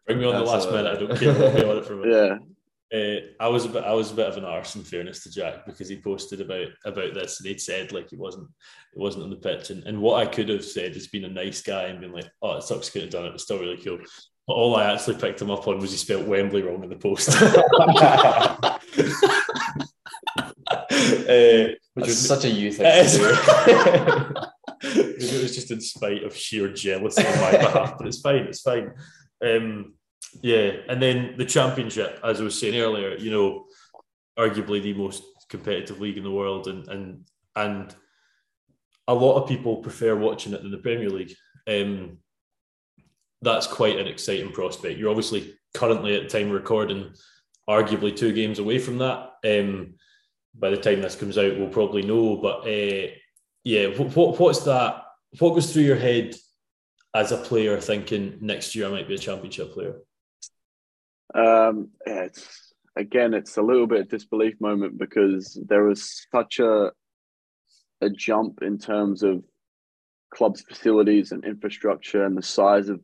[0.06, 0.72] Bring me on That's the last a...
[0.72, 0.96] minute.
[0.96, 1.48] I don't care.
[1.48, 2.42] I'll be on it for a minute.
[2.42, 2.46] Yeah.
[2.92, 5.30] Uh, I was a bit, I was a bit of an arse in fairness to
[5.30, 8.48] Jack because he posted about about this and he'd said like he wasn't
[8.92, 11.28] it wasn't on the pitch and, and what I could have said is being a
[11.28, 13.76] nice guy and been like oh it sucks couldn't have done it it's still really
[13.76, 13.98] cool
[14.46, 16.96] but all I actually picked him up on was he spelled Wembley wrong in the
[16.96, 17.28] post
[21.30, 22.80] uh, which was such a youth
[24.82, 28.44] it was just in spite of sheer jealousy on my behalf, but it's fine.
[28.44, 28.92] It's fine.
[29.42, 29.94] Um,
[30.42, 33.66] yeah, and then the championship, as I was saying earlier, you know,
[34.38, 37.24] arguably the most competitive league in the world, and and
[37.56, 37.94] and
[39.08, 41.34] a lot of people prefer watching it than the Premier League.
[41.68, 42.18] Um,
[43.42, 44.98] that's quite an exciting prospect.
[44.98, 47.12] You're obviously currently at the time recording,
[47.68, 49.30] arguably two games away from that.
[49.44, 49.94] Um,
[50.54, 52.36] by the time this comes out, we'll probably know.
[52.36, 53.08] But uh,
[53.64, 55.04] yeah, what, what's that?
[55.38, 56.34] What goes through your head
[57.14, 59.94] as a player thinking next year I might be a championship player?
[61.34, 66.92] Um, it's again, it's a little bit disbelief moment because there was such a
[68.02, 69.44] a jump in terms of
[70.34, 73.00] clubs' facilities and infrastructure and the size of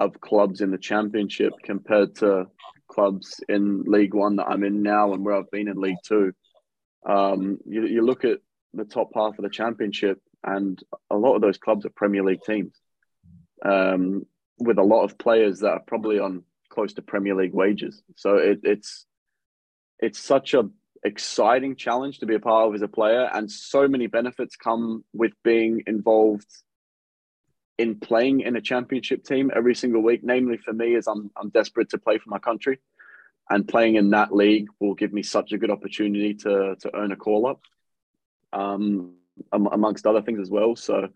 [0.00, 2.46] of clubs in the championship compared to
[2.88, 6.32] clubs in League One that I'm in now and where I've been in League Two.
[7.06, 8.38] Um, you, you look at
[8.74, 10.80] the top half of the championship, and
[11.10, 12.74] a lot of those clubs are Premier League teams,
[13.64, 14.26] um,
[14.58, 16.44] with a lot of players that are probably on
[16.74, 18.02] close to Premier League wages.
[18.16, 19.06] So it, it's
[19.98, 20.68] it's such a
[21.04, 25.04] exciting challenge to be a part of as a player, and so many benefits come
[25.12, 26.50] with being involved
[27.78, 30.20] in playing in a championship team every single week.
[30.22, 32.78] Namely, for me, is I'm I'm desperate to play for my country,
[33.50, 37.12] and playing in that league will give me such a good opportunity to to earn
[37.12, 37.60] a call up,
[38.52, 39.14] um,
[39.52, 40.76] amongst other things as well.
[40.76, 41.08] So,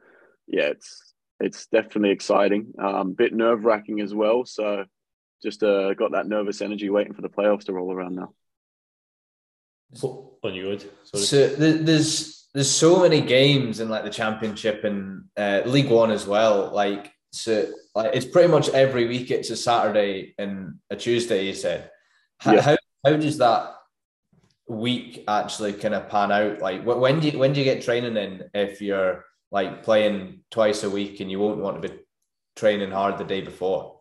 [0.47, 2.73] yeah, it's it's definitely exciting.
[2.79, 4.45] Um, bit nerve wracking as well.
[4.45, 4.87] So,
[5.43, 8.33] just uh, got that nervous energy waiting for the playoffs to roll around now.
[10.03, 10.85] On you would.
[11.05, 16.27] So there's there's so many games in like the championship and uh, League One as
[16.27, 16.71] well.
[16.73, 19.31] Like so, like it's pretty much every week.
[19.31, 21.47] It's a Saturday and a Tuesday.
[21.47, 21.91] You said.
[22.39, 22.61] How yeah.
[22.61, 23.75] how, how does that
[24.69, 26.61] week actually kind of pan out?
[26.61, 30.83] Like when do you when do you get training in if you're like playing twice
[30.83, 31.95] a week and you won't want to be
[32.57, 33.96] training hard the day before?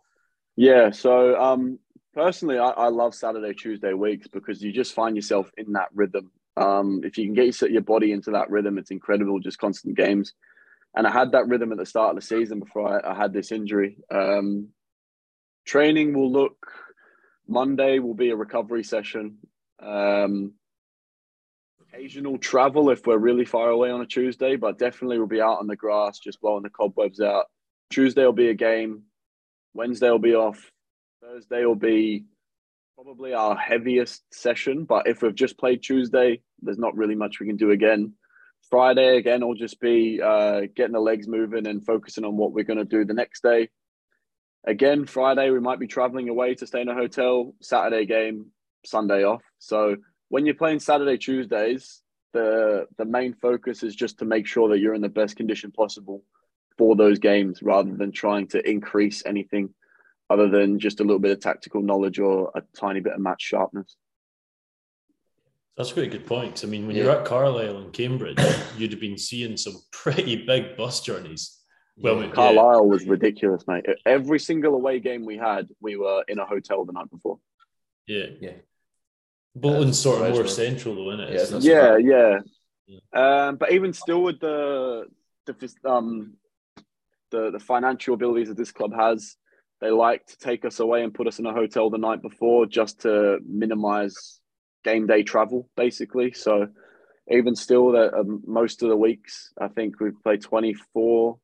[0.55, 1.79] Yeah, so um,
[2.13, 6.31] personally, I, I, love Saturday, Tuesday weeks because you just find yourself in that rhythm.
[6.55, 10.33] Um, if you can get your body into that rhythm, it's incredible, just constant games.
[10.95, 13.33] And I had that rhythm at the start of the season before I, I had
[13.33, 13.97] this injury.
[14.09, 14.69] Um,
[15.65, 16.71] training will look
[17.47, 19.37] Monday will be a recovery session.
[19.79, 20.53] Um,
[21.81, 25.59] occasional travel if we're really far away on a Tuesday, but definitely we'll be out
[25.59, 27.45] on the grass, just blowing the cobwebs out.
[27.89, 29.03] Tuesday will be a game.
[29.76, 30.71] Wednesday will be off.
[31.21, 32.23] Thursday will be
[32.95, 37.45] probably our heaviest session, but if we've just played Tuesday, there's not really much we
[37.45, 38.13] can do again.
[38.69, 42.63] Friday again will just be uh, getting the legs moving and focusing on what we're
[42.63, 43.69] going to do the next day.
[44.65, 47.53] Again, Friday we might be traveling away to stay in a hotel.
[47.61, 48.47] Saturday game,
[48.86, 49.43] Sunday off.
[49.59, 49.97] So
[50.30, 52.01] when you're playing Saturday, Tuesdays,
[52.34, 55.71] the the main focus is just to make sure that you're in the best condition
[55.71, 56.23] possible
[56.78, 59.73] for those games, rather than trying to increase anything
[60.30, 63.41] other than just a little bit of tactical knowledge or a tiny bit of match
[63.41, 63.95] sharpness.
[65.78, 66.63] That's quite a good point.
[66.63, 67.03] I mean, when yeah.
[67.03, 68.39] you're at Carlisle and Cambridge,
[68.78, 71.59] you'd have been seeing some pretty big bus journeys.
[71.97, 72.32] Well, yeah.
[72.32, 72.91] Carlisle yeah.
[72.91, 73.86] was ridiculous, mate.
[74.05, 77.39] Every single away game we had, we were in a hotel the night before.
[78.07, 78.51] Yeah, yeah.
[79.55, 81.63] Bolton's sort of more central, though, isn't it?
[81.63, 82.39] Yeah, yeah,
[82.88, 82.99] yeah.
[83.47, 85.07] Um, but even still, with the
[85.45, 86.34] the um
[87.36, 89.36] the the financial abilities that this club has,
[89.81, 92.65] they like to take us away and put us in a hotel the night before
[92.65, 94.39] just to minimize
[94.83, 96.31] game day travel, basically.
[96.33, 96.67] So
[97.29, 101.38] even still, that um, most of the weeks, I think we've played 24,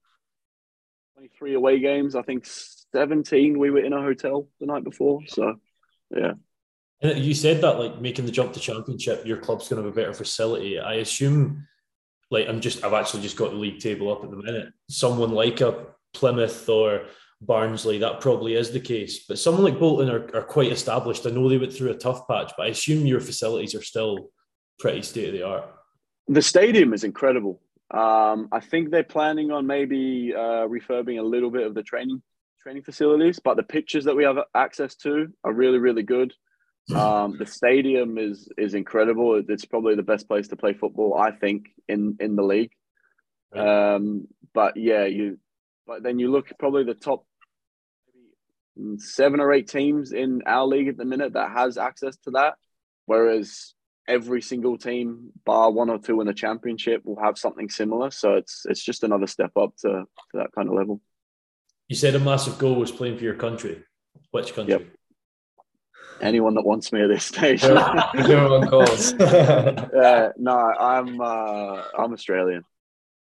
[1.15, 2.15] 23 away games.
[2.15, 2.45] I think
[2.93, 5.21] 17 we were in a hotel the night before.
[5.27, 5.55] So,
[6.15, 6.33] yeah.
[7.03, 9.99] You said that like making the jump to championship, your club's going to have a
[9.99, 10.79] better facility.
[10.79, 11.67] I assume,
[12.31, 14.73] like I'm just, I've actually just got the league table up at the minute.
[14.89, 17.03] Someone like a Plymouth or
[17.41, 19.25] Barnsley, that probably is the case.
[19.27, 21.25] But someone like Bolton are, are quite established.
[21.27, 24.31] I know they went through a tough patch, but I assume your facilities are still
[24.79, 25.65] pretty state of the art.
[26.27, 27.61] The stadium is incredible.
[27.91, 32.21] Um, I think they're planning on maybe uh, refurbing a little bit of the training
[32.61, 36.31] training facilities, but the pitches that we have access to are really, really good.
[36.93, 39.41] Um, the stadium is is incredible.
[39.47, 42.71] It's probably the best place to play football, I think, in in the league.
[43.55, 45.39] Um, but yeah, you.
[45.87, 47.25] But then you look probably the top
[48.97, 52.55] seven or eight teams in our league at the minute that has access to that,
[53.05, 53.73] whereas
[54.07, 58.11] every single team, bar one or two in the championship, will have something similar.
[58.11, 61.01] So it's it's just another step up to, to that kind of level.
[61.87, 63.83] You said a massive goal was playing for your country.
[64.31, 64.73] Which country?
[64.73, 64.87] Yep.
[66.21, 67.63] Anyone that wants me at this stage.
[67.63, 69.13] Everyone calls.
[69.19, 72.63] uh, no, I'm uh, I'm Australian.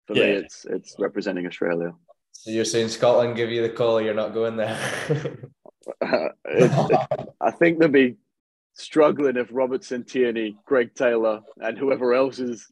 [0.06, 0.24] For yeah.
[0.24, 1.92] me, it's it's representing Australia.
[2.32, 4.78] So you're saying Scotland give you the call, you're not going there?
[6.00, 8.16] uh, it, I think they'll be
[8.74, 12.70] struggling if Robertson, Tierney, Greg Taylor, and whoever else is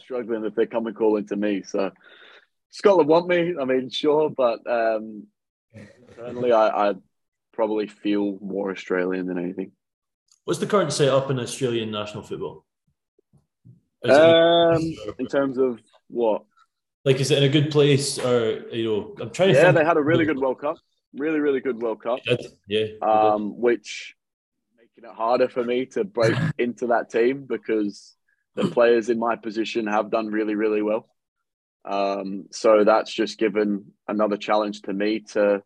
[0.00, 1.62] struggling if they come and call into me.
[1.62, 1.90] So
[2.70, 3.54] Scotland want me.
[3.60, 5.26] I mean, sure, but um,
[6.16, 6.94] certainly I, I
[7.56, 9.72] probably feel more Australian than anything.
[10.44, 12.64] What's the current setup in Australian national football?
[14.04, 16.44] Um, in terms of what?
[17.04, 19.14] Like, is it in a good place, or you know?
[19.20, 19.60] I'm trying to.
[19.60, 20.76] Yeah, they had a really good World Cup.
[21.14, 22.20] Really, really good World Cup.
[22.68, 22.86] Yeah.
[23.00, 24.14] Um, which
[24.78, 28.14] making it harder for me to break into that team because
[28.54, 31.08] the players in my position have done really, really well.
[31.84, 35.62] Um, so that's just given another challenge to me to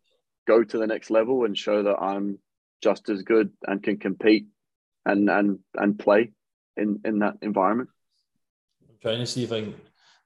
[0.47, 2.39] go to the next level and show that I'm
[2.83, 4.47] just as good and can compete
[5.05, 6.33] and and and play
[6.77, 7.91] in in that environment.
[8.89, 9.75] I'm trying to see if I can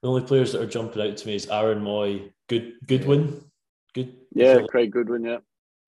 [0.01, 3.43] the only players that are jumping out to me is Aaron Mooy, Good Goodwin,
[3.93, 4.15] good.
[4.33, 5.23] Yeah, Craig Goodwin.
[5.23, 5.37] Yeah.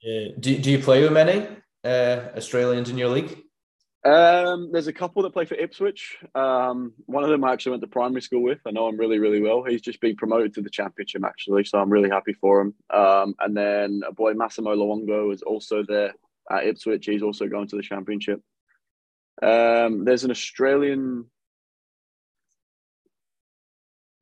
[0.01, 0.29] Yeah.
[0.39, 1.47] Do Do you play with many
[1.83, 3.43] uh, Australians in your league?
[4.03, 6.17] Um, there's a couple that play for Ipswich.
[6.33, 8.59] Um, one of them I actually went to primary school with.
[8.65, 9.63] I know him really, really well.
[9.63, 12.73] He's just been promoted to the championship actually, so I'm really happy for him.
[12.89, 16.13] Um, and then a boy Massimo Luongo is also there
[16.49, 17.05] at Ipswich.
[17.05, 18.41] He's also going to the championship.
[19.41, 21.25] Um, there's an Australian.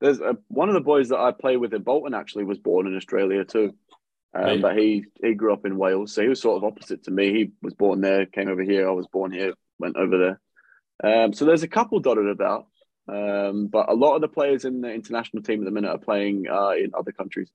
[0.02, 2.88] There's a, one of the boys that I play with in Bolton actually was born
[2.88, 3.74] in Australia too.
[4.34, 7.12] Um, But he he grew up in Wales, so he was sort of opposite to
[7.12, 7.34] me.
[7.34, 8.88] He was born there, came over here.
[8.90, 11.24] I was born here, went over there.
[11.24, 12.68] Um, so there's a couple dotted about,
[13.08, 15.98] um, but a lot of the players in the international team at the minute are
[15.98, 17.50] playing uh, in other countries.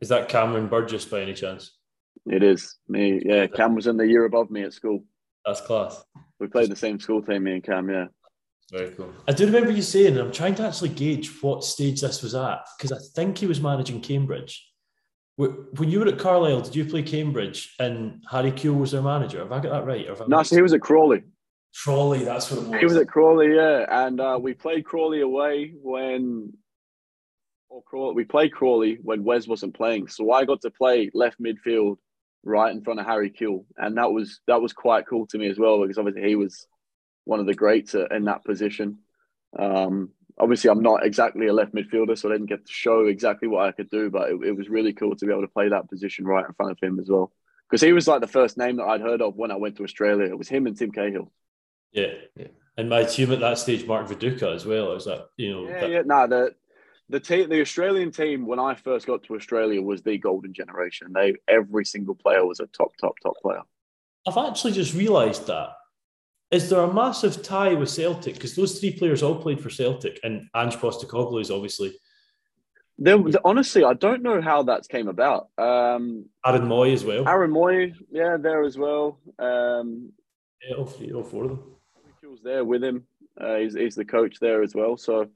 [0.00, 1.78] Is that Cameron Burgess by any chance?
[2.26, 3.46] It is me, yeah.
[3.46, 5.04] Cam was in the year above me at school.
[5.46, 6.04] That's class.
[6.40, 7.88] We played the same school team, me and Cam.
[7.88, 8.06] Yeah.
[8.70, 9.12] Very cool.
[9.28, 12.34] I do remember you saying, and I'm trying to actually gauge what stage this was
[12.34, 14.66] at because I think he was managing Cambridge.
[15.36, 19.02] Wh- When you were at Carlisle, did you play Cambridge and Harry Kewell was their
[19.02, 19.38] manager?
[19.40, 20.28] Have I got that right?
[20.28, 21.22] No, so he was at Crawley.
[21.82, 22.78] Crawley, that's what it was.
[22.78, 26.52] He was at Crawley, yeah, and uh, we played Crawley away when,
[27.68, 31.40] or Crawley, we played Crawley when Wes wasn't playing, so I got to play left
[31.42, 31.96] midfield,
[32.44, 35.48] right in front of Harry Kewell, and that was that was quite cool to me
[35.48, 36.66] as well because obviously he was
[37.24, 38.98] one of the greats in that position.
[39.58, 43.48] Um, obviously, I'm not exactly a left midfielder, so I didn't get to show exactly
[43.48, 45.68] what I could do, but it, it was really cool to be able to play
[45.68, 47.32] that position right in front of him as well.
[47.68, 49.84] Because he was like the first name that I'd heard of when I went to
[49.84, 50.26] Australia.
[50.26, 51.32] It was him and Tim Cahill.
[51.92, 52.12] yeah.
[52.36, 52.48] Yeah.
[52.76, 54.92] And my team at that stage, Mark Viduka as well.
[54.92, 55.68] Is that you know?
[55.68, 56.02] Yeah, that- yeah.
[56.04, 56.54] No, the
[57.08, 61.12] the team, the Australian team, when I first got to Australia, was the golden generation.
[61.14, 63.60] They every single player was a top, top, top player.
[64.26, 65.68] I've actually just realised that.
[66.50, 68.34] Is there a massive tie with Celtic?
[68.34, 71.96] Because those three players all played for Celtic, and Ange Postecoglou is obviously
[72.98, 75.48] There, honestly, I don't know how that came about.
[75.58, 77.28] Um, Aaron Mooy as well.
[77.28, 79.18] Aaron Mooy, yeah, there as well.
[79.38, 80.12] Um,
[80.66, 81.76] Yeah, all three, all four of them.
[82.30, 83.04] was there with him.
[83.40, 84.96] Uh, he's, he's the coach there as well.
[84.96, 85.26] So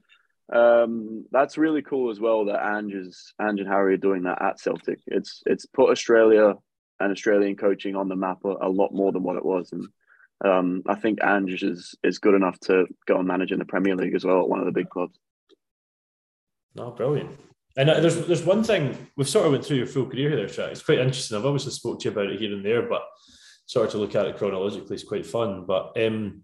[0.53, 4.41] um, that's really cool as well that Ange is Ange and Harry are doing that
[4.41, 4.99] at Celtic.
[5.07, 6.55] It's it's put Australia
[7.01, 9.85] and Australian coaching on the map a, a lot more than what it was, and
[10.43, 13.95] um, I think Ange is is good enough to go and manage in the Premier
[13.95, 15.17] League as well at one of the big clubs.
[16.75, 17.31] No, brilliant.
[17.77, 20.47] And uh, there's there's one thing we've sort of went through your full career here,
[20.47, 20.71] Jack.
[20.71, 21.37] It's quite interesting.
[21.37, 23.03] I've obviously spoke to you about it here and there, but
[23.65, 25.65] sort of to look at it chronologically is quite fun.
[25.65, 26.43] But um,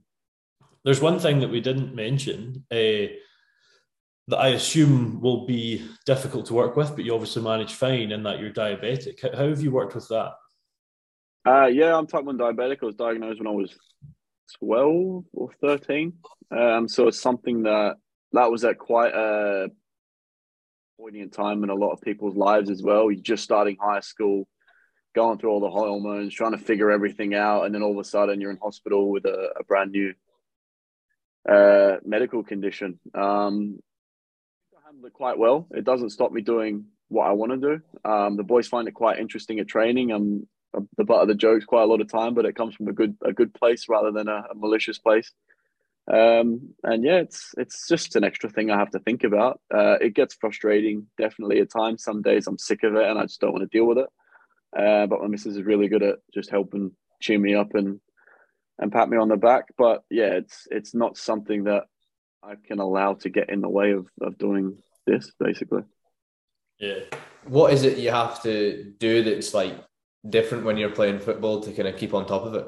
[0.83, 3.11] there's one thing that we didn't mention uh,
[4.27, 8.23] that I assume will be difficult to work with, but you obviously manage fine, in
[8.23, 9.21] that you're diabetic.
[9.21, 10.33] How how have you worked with that?
[11.45, 12.77] Uh, yeah, I'm type one diabetic.
[12.81, 13.77] I was diagnosed when I was
[14.59, 16.13] twelve or thirteen.
[16.49, 17.97] Um, so it's something that
[18.31, 19.69] that was at quite a
[20.99, 23.11] poignant time in a lot of people's lives as well.
[23.11, 24.47] You're just starting high school,
[25.13, 28.03] going through all the hormones, trying to figure everything out, and then all of a
[28.03, 30.13] sudden you're in hospital with a, a brand new
[31.47, 32.99] uh, medical condition.
[33.13, 33.79] Um,
[34.75, 35.67] I handled it quite well.
[35.71, 38.09] It doesn't stop me doing what I want to do.
[38.09, 40.11] Um, the boys find it quite interesting at training.
[40.11, 40.47] I'm
[40.97, 42.93] the butt of the jokes quite a lot of time, but it comes from a
[42.93, 45.31] good a good place rather than a, a malicious place.
[46.11, 49.59] Um, and yeah, it's it's just an extra thing I have to think about.
[49.73, 52.03] Uh, it gets frustrating, definitely at times.
[52.03, 54.09] Some days I'm sick of it and I just don't want to deal with it.
[54.77, 57.99] Uh, but my missus is really good at just helping cheer me up and
[58.77, 59.65] and pat me on the back.
[59.77, 61.85] But yeah, it's it's not something that
[62.43, 65.31] I can allow to get in the way of of doing this.
[65.39, 65.83] Basically,
[66.79, 66.99] Yeah.
[67.45, 69.75] What is it you have to do that's like
[70.29, 72.67] different when you're playing football to kind of keep on top of it?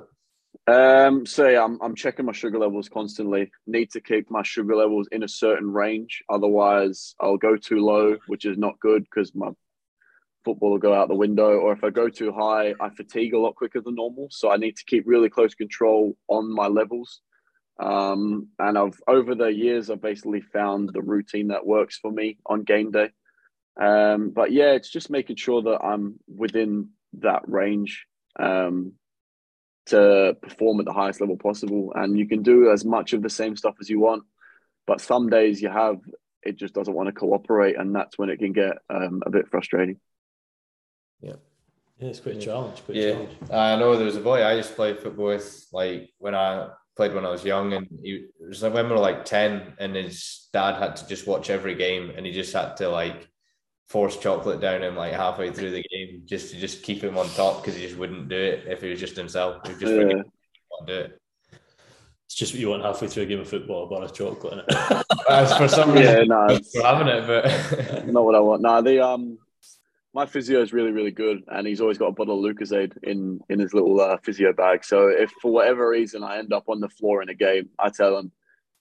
[0.67, 3.51] Um, so yeah, I'm I'm checking my sugar levels constantly.
[3.67, 8.17] Need to keep my sugar levels in a certain range, otherwise I'll go too low,
[8.27, 9.49] which is not good because my
[10.43, 11.57] football will go out the window.
[11.57, 14.27] Or if I go too high, I fatigue a lot quicker than normal.
[14.31, 17.21] So I need to keep really close control on my levels.
[17.79, 22.39] Um, and I've over the years, I've basically found the routine that works for me
[22.45, 23.09] on game day.
[23.79, 28.05] Um, but yeah, it's just making sure that I'm within that range.
[28.39, 28.93] Um,
[29.87, 31.93] to perform at the highest level possible.
[31.95, 34.23] And you can do as much of the same stuff as you want,
[34.85, 35.99] but some days you have
[36.43, 39.49] it just doesn't want to cooperate, and that's when it can get um, a bit
[39.49, 39.99] frustrating.
[41.21, 41.33] Yeah,
[41.99, 42.83] Yeah, it's quite a challenge.
[42.85, 43.31] Quite Yeah, challenge.
[43.51, 46.69] I know there was a boy I used to play football with, like when I
[46.95, 49.73] played when I was young, and he it was like when we were like ten,
[49.79, 53.27] and his dad had to just watch every game, and he just had to like
[53.87, 57.27] force chocolate down him like halfway through the game just to just keep him on
[57.29, 59.65] top because he just wouldn't do it if he was just himself.
[59.67, 60.03] He just Yeah.
[60.03, 60.27] wouldn't
[60.87, 61.21] do it.
[62.25, 64.53] It's just what you want halfway through a game of football, a bar of chocolate
[64.53, 64.65] in it.
[65.29, 68.61] As for some Yeah, reason, no, for having it, but not what I want.
[68.61, 69.37] No, the um,
[70.13, 73.39] my physio is really, really good, and he's always got a bottle of Lucozade in
[73.49, 74.83] in his little uh, physio bag.
[74.83, 77.89] So if for whatever reason I end up on the floor in a game, I
[77.89, 78.31] tell him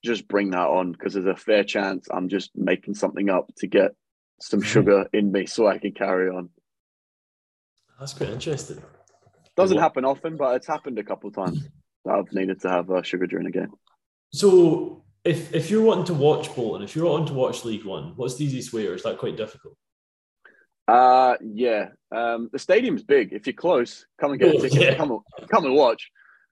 [0.05, 3.67] just bring that on because there's a fair chance I'm just making something up to
[3.69, 3.93] get
[4.41, 6.51] some sugar in me so I can carry on.
[7.99, 8.83] That's quite interesting.
[9.57, 11.67] Doesn't happen often, but it's happened a couple of times.
[12.09, 13.73] I've needed to have uh, sugar during a game.
[14.33, 18.13] So, if if you're wanting to watch Bolton, if you're wanting to watch League One,
[18.17, 19.77] what's the easiest way, or is that quite difficult?
[20.87, 21.89] Uh yeah.
[22.15, 23.33] Um, the stadium's big.
[23.33, 24.81] If you're close, come and get a Oh, ticket.
[24.81, 24.95] yeah.
[24.97, 26.11] Come and come and watch.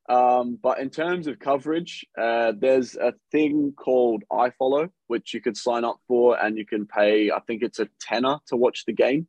[0.09, 5.57] Um, but in terms of coverage, uh, there's a thing called iFollow, which you could
[5.57, 7.31] sign up for, and you can pay.
[7.31, 9.27] I think it's a tenner to watch the game.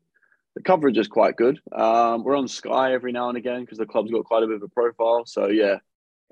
[0.56, 1.60] The coverage is quite good.
[1.72, 4.58] Um, we're on Sky every now and again because the club's got quite a bit
[4.58, 5.26] of a profile.
[5.26, 5.78] So yeah,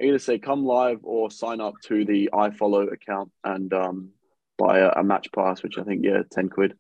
[0.02, 4.10] either say come live or sign up to the iFollow account and um,
[4.58, 6.74] buy a, a match pass, which I think yeah, ten quid.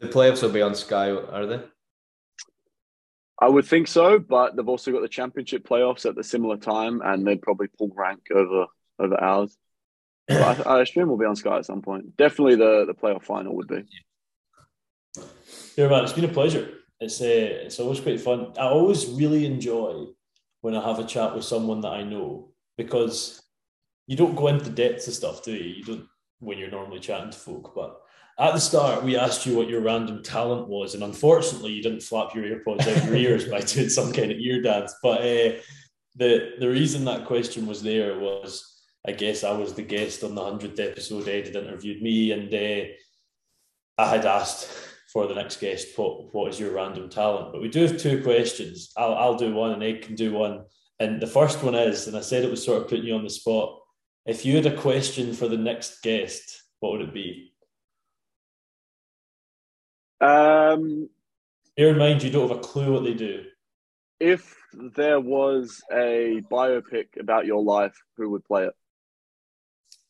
[0.00, 1.60] The playoffs will be on Sky, are they?
[3.40, 7.00] I would think so, but they've also got the championship playoffs at the similar time,
[7.04, 8.66] and they'd probably pull rank over
[8.98, 9.56] over ours.
[10.28, 12.16] I, I assume we'll be on Sky at some point.
[12.16, 13.84] Definitely the the playoff final would be.
[15.76, 16.68] Yeah, man, it's been a pleasure.
[17.00, 17.24] It's uh,
[17.64, 18.52] it's always quite fun.
[18.58, 20.06] I always really enjoy
[20.60, 23.40] when I have a chat with someone that I know because
[24.08, 25.74] you don't go into depths of stuff, do you?
[25.74, 26.08] You don't
[26.40, 27.72] when you're normally chatting to folk.
[27.74, 28.00] But
[28.38, 32.02] at the start, we asked you what your random talent was, and unfortunately, you didn't
[32.02, 34.94] flap your earpods out your ears by doing some kind of ear dance.
[35.02, 35.60] But uh,
[36.14, 40.34] the the reason that question was there was, I guess, I was the guest on
[40.34, 41.28] the hundredth episode.
[41.28, 42.86] Ed had interviewed me, and uh,
[43.98, 44.68] I had asked
[45.12, 47.52] for the next guest, what what is your random talent?
[47.52, 48.92] But we do have two questions.
[48.96, 50.64] I'll I'll do one and Ed can do one.
[51.00, 53.24] And the first one is, and I said it was sort of putting you on
[53.24, 53.78] the spot.
[54.26, 57.52] If you had a question for the next guest, what would it be?
[60.20, 61.08] Um,
[61.76, 63.44] Bear in mind you don't have a clue what they do.
[64.20, 64.56] if
[64.96, 68.72] there was a biopic about your life, who would play it?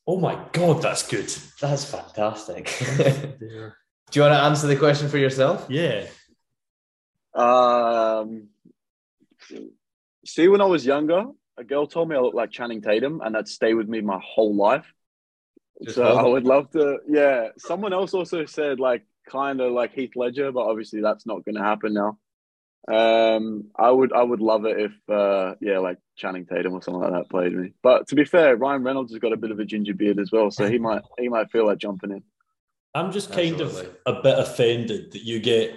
[0.06, 1.30] Oh my god, that's good.
[1.60, 2.74] That's fantastic.
[3.38, 3.40] Do
[4.14, 5.66] you want to answer the question for yourself?
[5.68, 6.06] Yeah.
[7.34, 8.48] Um,
[10.24, 11.26] see, when I was younger,
[11.58, 14.18] a girl told me I looked like Channing Tatum, and that stayed with me my
[14.24, 14.86] whole life.
[15.84, 16.98] Just so hold I would love to.
[17.06, 21.44] Yeah, someone else also said like kind of like Heath Ledger, but obviously that's not
[21.44, 22.18] going to happen now.
[22.88, 27.02] Um, I would I would love it if uh, yeah, like Channing Tatum or something
[27.02, 27.72] like that played me.
[27.82, 30.32] But to be fair, Ryan Reynolds has got a bit of a ginger beard as
[30.32, 32.22] well, so he might he might feel like jumping in.
[32.94, 33.90] I'm just kind Absolutely.
[34.06, 35.76] of a bit offended that you get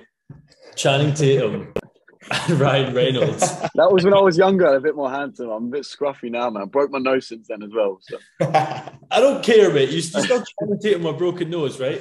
[0.75, 1.90] Channing Tatum and
[2.49, 3.51] Ryan Reynolds.
[3.75, 5.49] That was when I was younger, a bit more handsome.
[5.49, 6.67] I'm a bit scruffy now, man.
[6.67, 7.99] Broke my nose since then as well.
[8.01, 8.17] So.
[8.41, 9.89] I don't care, mate.
[9.89, 11.99] You, you still Channing Tatum my broken nose, right?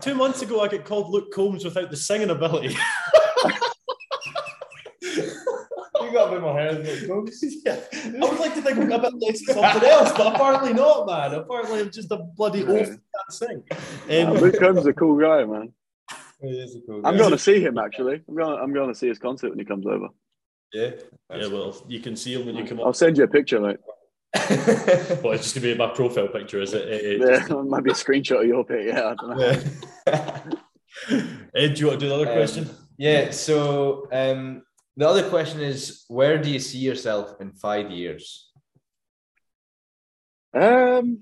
[0.00, 2.76] Two months ago, I got called Luke Combs without the singing ability.
[5.02, 7.44] you got a bit more hair than Luke Combs.
[7.66, 7.80] yeah.
[7.92, 11.06] I would like to think I'm a bit less than something else, but apparently not,
[11.06, 11.34] man.
[11.34, 12.66] Apparently, I'm just a bloody Yeah.
[12.66, 13.62] oaf who can't sing.
[14.26, 15.72] Um, Luke Combs is a cool guy, man.
[16.40, 18.22] He is a cool I'm going to see him actually.
[18.28, 18.58] I'm going.
[18.60, 20.08] I'm going to see his concert when he comes over.
[20.72, 20.90] Yeah.
[21.34, 22.96] yeah, well, you can see him when you come I'll up.
[22.96, 23.78] send you a picture, mate.
[24.36, 26.82] Well, it's just going to be my profile picture, is it?
[27.20, 28.86] Uh, Yeah, just- might be a screenshot of your pic.
[28.86, 30.58] Yeah, I don't know.
[31.54, 32.68] Ed, do you want to do the other Um, question?
[32.98, 33.30] Yeah.
[33.30, 34.62] So um,
[34.96, 38.50] the other question is, where do you see yourself in five years?
[40.54, 41.20] Um,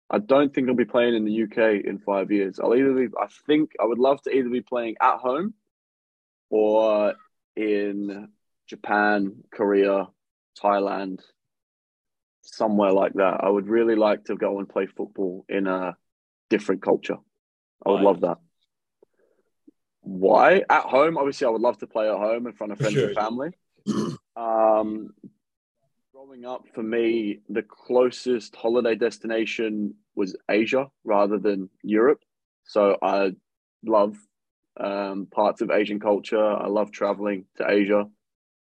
[0.09, 2.59] I don't think I'll be playing in the UK in five years.
[2.59, 5.53] I'll either be, I think I would love to either be playing at home
[6.49, 7.15] or
[7.55, 8.29] in
[8.67, 10.07] Japan, Korea,
[10.61, 11.21] Thailand,
[12.41, 13.39] somewhere like that.
[13.43, 15.95] I would really like to go and play football in a
[16.49, 17.17] different culture.
[17.85, 18.03] I would Why?
[18.03, 18.37] love that.
[20.01, 20.63] Why?
[20.69, 23.07] At home, obviously, I would love to play at home in front of friends sure.
[23.07, 23.51] and family.
[24.35, 25.13] um,
[26.23, 32.19] growing up, for me, the closest holiday destination was Asia rather than Europe.
[32.65, 33.31] So I
[33.85, 34.15] love
[34.79, 36.43] um, parts of Asian culture.
[36.43, 38.05] I love traveling to Asia.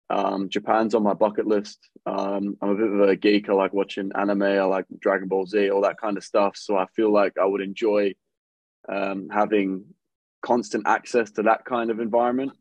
[0.08, 1.78] Um, Japan's on my bucket list.
[2.06, 3.48] Um, I'm a bit of a geek.
[3.48, 4.42] I like watching anime.
[4.42, 6.56] I like Dragon Ball Z, all that kind of stuff.
[6.56, 8.14] So I feel like I would enjoy
[8.88, 9.84] um, having
[10.42, 12.52] constant access to that kind of environment.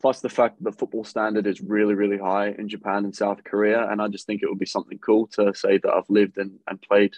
[0.00, 3.42] Plus the fact that the football standard is really, really high in Japan and South
[3.44, 6.36] Korea, and I just think it would be something cool to say that I've lived
[6.38, 7.14] and, and played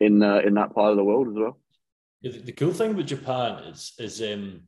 [0.00, 1.58] in uh, in that part of the world as well.
[2.20, 4.62] Yeah, the, the cool thing with Japan is, is um,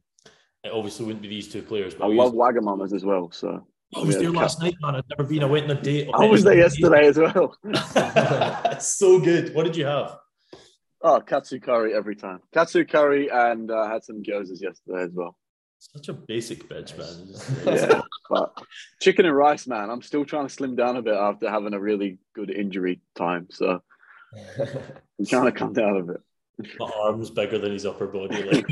[0.65, 3.31] it obviously wouldn't be these two players, but I love Wagamamas as well.
[3.31, 4.97] So I was there last night, man.
[4.97, 5.43] I'd never been.
[5.43, 6.09] I went on a date.
[6.13, 7.57] I was there yesterday as well.
[8.81, 9.55] so good.
[9.55, 10.19] What did you have?
[11.03, 12.41] Oh, katsu curry every time.
[12.53, 15.37] Katsu curry and uh, had some gyozas yesterday as well.
[15.79, 17.77] Such a basic bitch, man.
[17.77, 18.01] yeah,
[18.31, 18.53] but
[19.01, 19.91] chicken and rice, man.
[19.91, 23.47] I'm still trying to slim down a bit after having a really good injury time,
[23.51, 23.81] so
[24.59, 26.21] I'm trying to come down a bit.
[26.79, 28.43] My arm's bigger than his upper body.
[28.43, 28.67] Like.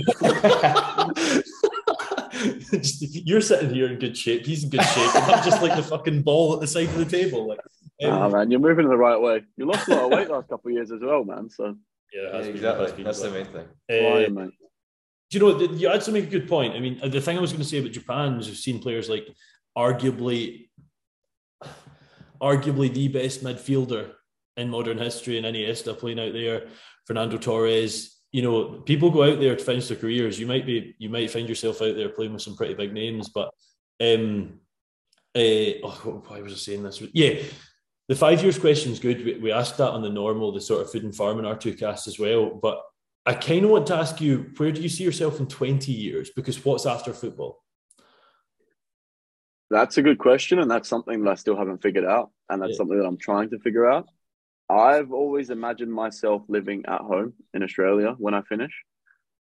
[2.71, 4.47] just, you're sitting here in good shape.
[4.47, 5.15] He's in good shape.
[5.15, 7.47] I'm just like the fucking ball at the side of the table.
[7.47, 7.61] Like,
[8.03, 9.43] um, oh, man, you're moving the right way.
[9.57, 11.51] You lost a lot of weight last couple of years as well, man.
[11.51, 11.77] So
[12.13, 13.05] yeah, yeah exactly.
[13.05, 13.67] That's the main thing.
[13.91, 14.53] Uh, do
[15.31, 16.75] you know you had to make a good point?
[16.75, 19.09] I mean, the thing I was going to say about Japan is we've seen players
[19.09, 19.27] like
[19.77, 20.69] arguably,
[22.41, 24.13] arguably the best midfielder
[24.57, 26.69] in modern history in Iniesta playing out there.
[27.07, 28.11] Fernando Torres.
[28.33, 30.41] You know, people go out there to finish their careers.
[30.41, 33.29] You might be, you might find yourself out there playing with some pretty big names,
[33.29, 33.55] but
[34.01, 34.59] um,
[35.37, 37.01] uh, oh, why was I saying this?
[37.13, 37.43] Yeah,
[38.09, 39.25] the five years question is good.
[39.25, 42.19] We, we asked that on the normal, the sort of food and farming R2Kast as
[42.19, 42.51] well.
[42.51, 42.83] But
[43.27, 46.31] I kind of want to ask you, where do you see yourself in 20 years?
[46.31, 47.63] Because what's after football?
[49.71, 50.59] That's a good question.
[50.59, 52.31] And that's something that I still haven't figured out.
[52.51, 52.77] And that's yeah.
[52.77, 54.07] something that I'm trying to figure out.
[54.69, 58.73] I've always imagined myself living at home in Australia when I finish.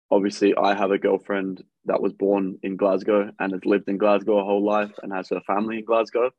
[0.10, 4.38] Obviously, I have a girlfriend that was born in Glasgow and has lived in Glasgow
[4.38, 6.32] her whole life and has her family in Glasgow.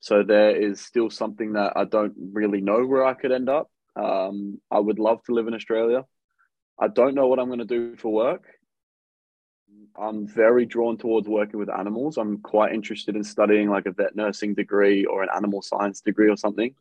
[0.00, 3.70] So there is still something that I don't really know where I could end up.
[3.96, 6.04] Um, I would love to live in Australia.
[6.78, 8.46] I don't know what I'm going to do for work.
[9.96, 12.16] I'm very drawn towards working with animals.
[12.16, 16.28] I'm quite interested in studying like a vet nursing degree or an animal science degree
[16.28, 16.74] or something.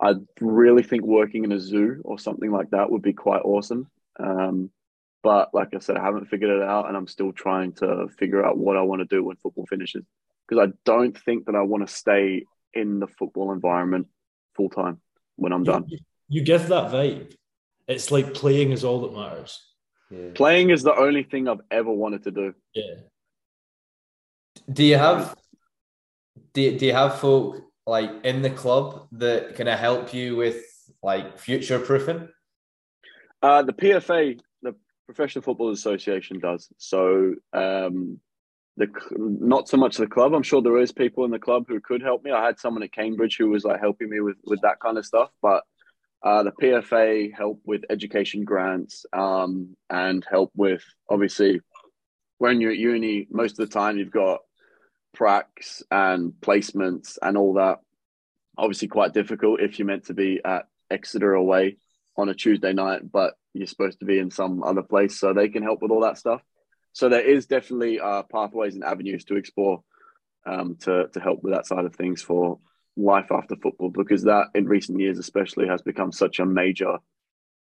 [0.00, 3.88] I really think working in a zoo or something like that would be quite awesome.
[4.18, 4.70] Um,
[5.22, 8.44] but like I said, I haven't figured it out, and I'm still trying to figure
[8.44, 10.04] out what I want to do when football finishes.
[10.46, 14.08] Because I don't think that I want to stay in the football environment
[14.54, 15.00] full time
[15.36, 15.86] when I'm you, done.
[16.28, 17.34] You give that vibe.
[17.86, 19.60] It's like playing is all that matters.
[20.10, 20.30] Yeah.
[20.34, 22.54] Playing is the only thing I've ever wanted to do.
[22.74, 22.94] Yeah.
[24.72, 25.36] Do you have
[26.52, 30.62] do, do you have folk like in the club that can help you with
[31.02, 32.28] like future proofing?
[33.42, 34.74] Uh, the PFA, the
[35.06, 36.68] Professional Football Association, does.
[36.78, 38.20] So um,
[38.76, 40.32] the not so much the club.
[40.32, 42.30] I'm sure there is people in the club who could help me.
[42.30, 45.04] I had someone at Cambridge who was like helping me with with that kind of
[45.04, 45.64] stuff, but.
[46.24, 51.60] Uh, the PFA help with education grants um, and help with obviously
[52.38, 54.40] when you're at uni, most of the time you've got
[55.14, 57.80] pracs and placements and all that.
[58.56, 61.76] Obviously, quite difficult if you're meant to be at Exeter away
[62.16, 65.18] on a Tuesday night, but you're supposed to be in some other place.
[65.18, 66.40] So they can help with all that stuff.
[66.92, 69.82] So there is definitely uh, pathways and avenues to explore
[70.46, 72.60] um, to to help with that side of things for
[72.96, 76.98] life after football because that in recent years especially has become such a major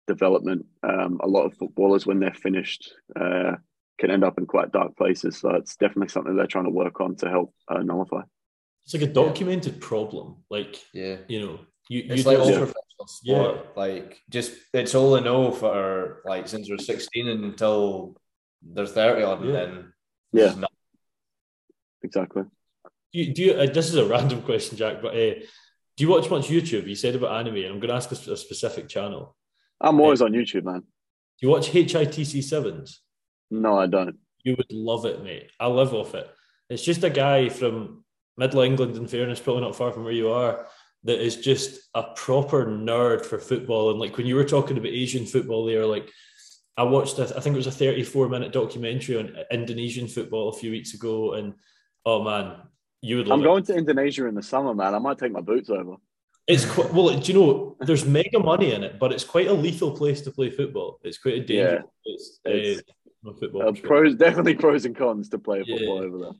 [0.08, 0.66] development.
[0.84, 3.56] Um, a lot of footballers when they're finished uh,
[4.00, 5.38] can end up in quite dark places.
[5.38, 8.22] So it's definitely something they're trying to work on to help uh, nullify.
[8.86, 9.88] It's like a documented yeah.
[9.88, 10.44] problem.
[10.50, 13.56] Like yeah, you know, you, it's like all professional sport.
[13.56, 13.62] Yeah.
[13.76, 18.16] Like just it's all I know for like since we're sixteen until
[18.64, 19.52] they're 30 on yeah.
[19.52, 19.94] then
[20.34, 20.54] yeah
[22.04, 22.50] exactly do
[23.12, 25.34] you, do you uh, this is a random question jack but uh,
[25.98, 26.88] do you watch much youtube?
[26.88, 27.58] You said about anime.
[27.58, 29.36] And i'm going to ask a, a specific channel.
[29.80, 30.82] I'm always uh, on youtube man.
[30.82, 30.86] do
[31.42, 33.02] you watch hitc sevens?
[33.50, 34.18] No i don't.
[34.44, 35.52] You would love it mate.
[35.60, 36.30] I live off it.
[36.70, 38.04] It's just a guy from
[38.38, 40.68] middle england in fairness probably not far from where you are
[41.04, 43.92] that is just a proper nerd for football.
[43.92, 46.10] And like when you were talking about asian football there like
[46.78, 50.58] I watched, a, I think it was a 34 minute documentary on Indonesian football a
[50.58, 51.34] few weeks ago.
[51.34, 51.54] And
[52.06, 52.56] oh man,
[53.02, 53.44] you would I'm it.
[53.44, 54.96] going to Indonesia in the summer, man.
[54.96, 55.96] I might take my boots over.
[56.48, 59.54] It's quite, well, do you know, there's mega money in it, but it's quite a
[59.54, 61.00] lethal place to play football.
[61.04, 62.40] It's quite a dangerous yeah, place.
[62.46, 62.80] It's,
[63.26, 63.70] uh, football.
[63.70, 66.08] Uh, pros, definitely pros and cons to play football yeah.
[66.08, 66.32] over there.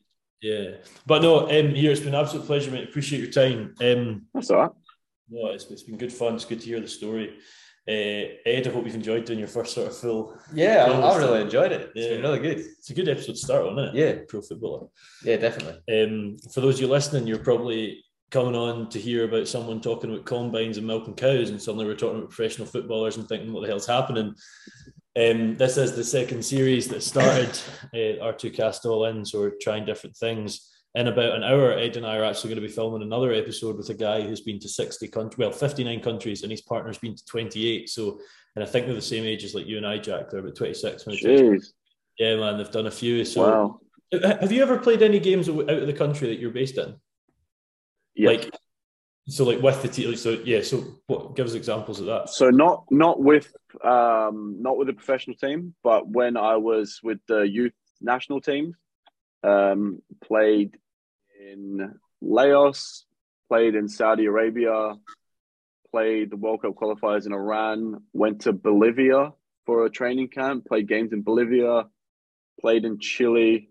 [0.42, 2.90] Yeah, but no, um, here it's been an absolute pleasure, mate.
[2.90, 3.76] Appreciate your time.
[3.80, 4.72] Um, That's all right.
[5.30, 6.34] No, it's, it's been good fun.
[6.34, 7.38] It's good to hear the story.
[7.88, 10.38] Uh, Ed, I hope you've enjoyed doing your first sort of full.
[10.54, 11.92] Yeah, I, I really enjoyed it.
[11.96, 12.14] It's yeah.
[12.14, 12.60] been really good.
[12.60, 14.00] It's a good episode to start on, isn't it?
[14.00, 14.88] Yeah, pro footballer.
[15.24, 16.04] Yeah, definitely.
[16.04, 20.12] Um, for those of you listening, you're probably coming on to hear about someone talking
[20.12, 23.62] about combines and milking cows, and suddenly we're talking about professional footballers and thinking, what
[23.62, 24.36] the hell's happening?
[25.20, 27.50] Um, this is the second series that started
[27.94, 32.06] uh, R2Kast All In, so we're trying different things in about an hour, Ed and
[32.06, 34.68] I are actually going to be filming another episode with a guy who's been to
[34.68, 37.90] 60 countries, well, 59 countries, and his partner's been to 28.
[37.90, 38.20] So,
[38.56, 40.30] and I think they're the same age as like you and I, Jack.
[40.30, 41.04] They're about 26.
[41.06, 41.68] Jeez.
[42.20, 43.24] Yeah, man, they've done a few.
[43.24, 43.80] So,
[44.12, 44.22] wow.
[44.22, 46.96] have you ever played any games out of the country that you're based in?
[48.14, 48.32] Yeah.
[48.32, 48.54] Like,
[49.28, 50.16] so like with the team.
[50.18, 50.62] So yeah.
[50.62, 52.30] So what us examples of that?
[52.30, 57.20] So not not with um, not with the professional team, but when I was with
[57.28, 58.76] the youth national team,
[59.44, 60.78] um, played
[61.52, 63.06] in Laos,
[63.50, 64.96] played in Saudi Arabia,
[65.92, 69.34] played the World Cup qualifiers in Iran, went to Bolivia
[69.66, 71.86] for a training camp, played games in Bolivia,
[72.60, 73.70] played in Chile,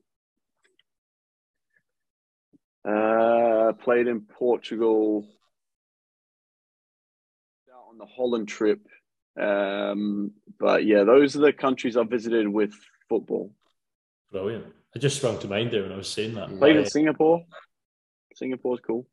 [2.87, 5.27] uh, played in Portugal,
[7.91, 8.87] on the Holland trip.
[9.41, 12.73] Um, but yeah, those are the countries I've visited with
[13.09, 13.53] football.
[14.31, 14.67] Brilliant.
[14.95, 16.49] I just sprung to mind there when I was saying that.
[16.59, 17.45] Played in Singapore.
[18.35, 19.07] Singapore's cool.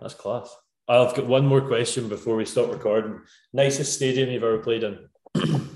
[0.00, 0.54] That's class.
[0.88, 3.20] I've got one more question before we stop recording.
[3.52, 4.98] Nicest stadium you've ever played in?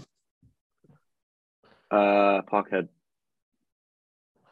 [1.91, 2.89] Uh, Parkhead.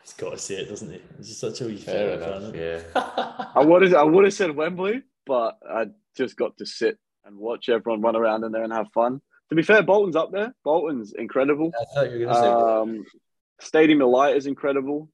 [0.03, 1.01] He's got to say it, doesn't he?
[1.17, 2.43] He's just such a wee Fair fan, enough.
[2.43, 2.55] isn't?
[2.55, 2.81] Yeah.
[3.55, 7.39] I would have I would have said Wembley, but I just got to sit and
[7.39, 9.23] watch everyone run around in there and have fun.
[9.49, 10.55] To be fair, Bolton's up there.
[10.65, 11.73] Bolton's incredible.
[11.81, 13.13] I thought you were going to say.
[13.61, 15.09] Um, Stadium of Light is incredible,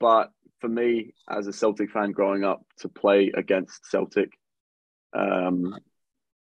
[0.00, 0.30] but
[0.60, 4.32] for me, as a Celtic fan growing up, to play against Celtic
[5.14, 5.76] um,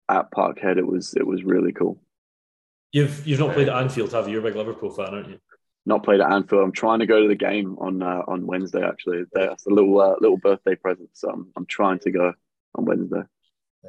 [0.08, 2.00] at Parkhead, it was it was really cool.
[2.92, 4.32] You've you've not played at Anfield, have you?
[4.32, 5.38] You're a big Liverpool fan, aren't you?
[5.84, 6.62] Not played at Anfield.
[6.62, 8.82] I'm trying to go to the game on uh, on Wednesday.
[8.82, 11.10] Actually, that's a little uh, little birthday present.
[11.12, 12.32] So I'm, I'm trying to go
[12.74, 13.22] on Wednesday.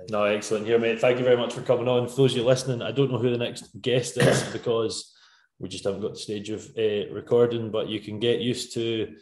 [0.09, 0.99] No, excellent here, mate.
[0.99, 2.07] Thank you very much for coming on.
[2.07, 5.16] For those of you listening, I don't know who the next guest is because
[5.60, 9.16] we just haven't got the stage of uh, recording, but you can get used to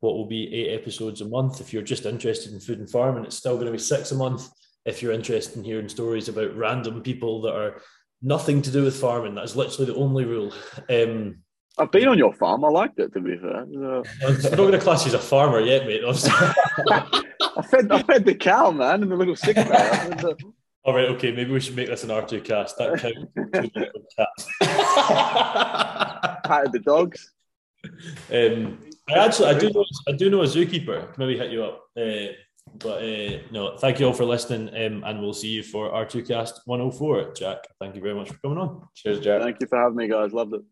[0.00, 1.60] what will be eight episodes a month.
[1.60, 4.10] If you're just interested in food and farm, and it's still going to be six
[4.12, 4.48] a month
[4.84, 7.80] if you're interested in hearing stories about random people that are
[8.20, 9.34] nothing to do with farming.
[9.34, 10.52] That's literally the only rule.
[10.90, 11.38] Um,
[11.78, 12.64] I've been on your farm.
[12.64, 13.12] I liked it.
[13.14, 14.02] To be fair, I'm
[14.42, 16.02] not going to class you as a farmer yet, mate.
[16.06, 20.34] I fed I fed the cow, man, in the little sick bay.
[20.84, 22.76] I fed the- All right, okay, maybe we should make this an R2Kast.
[22.76, 22.98] That
[24.16, 24.46] counts.
[26.44, 27.32] patted the dogs.
[28.32, 28.78] um,
[29.10, 31.16] I actually, I do know, I do know a zookeeper.
[31.18, 31.82] Maybe hit you up.
[31.96, 32.32] Uh,
[32.78, 36.60] but uh, no, thank you all for listening, um, and we'll see you for R2Kast
[36.66, 37.32] 104.
[37.34, 38.86] Jack, thank you very much for coming on.
[38.94, 39.42] Cheers, Jack.
[39.42, 40.32] Thank you for having me, guys.
[40.32, 40.62] Loved it.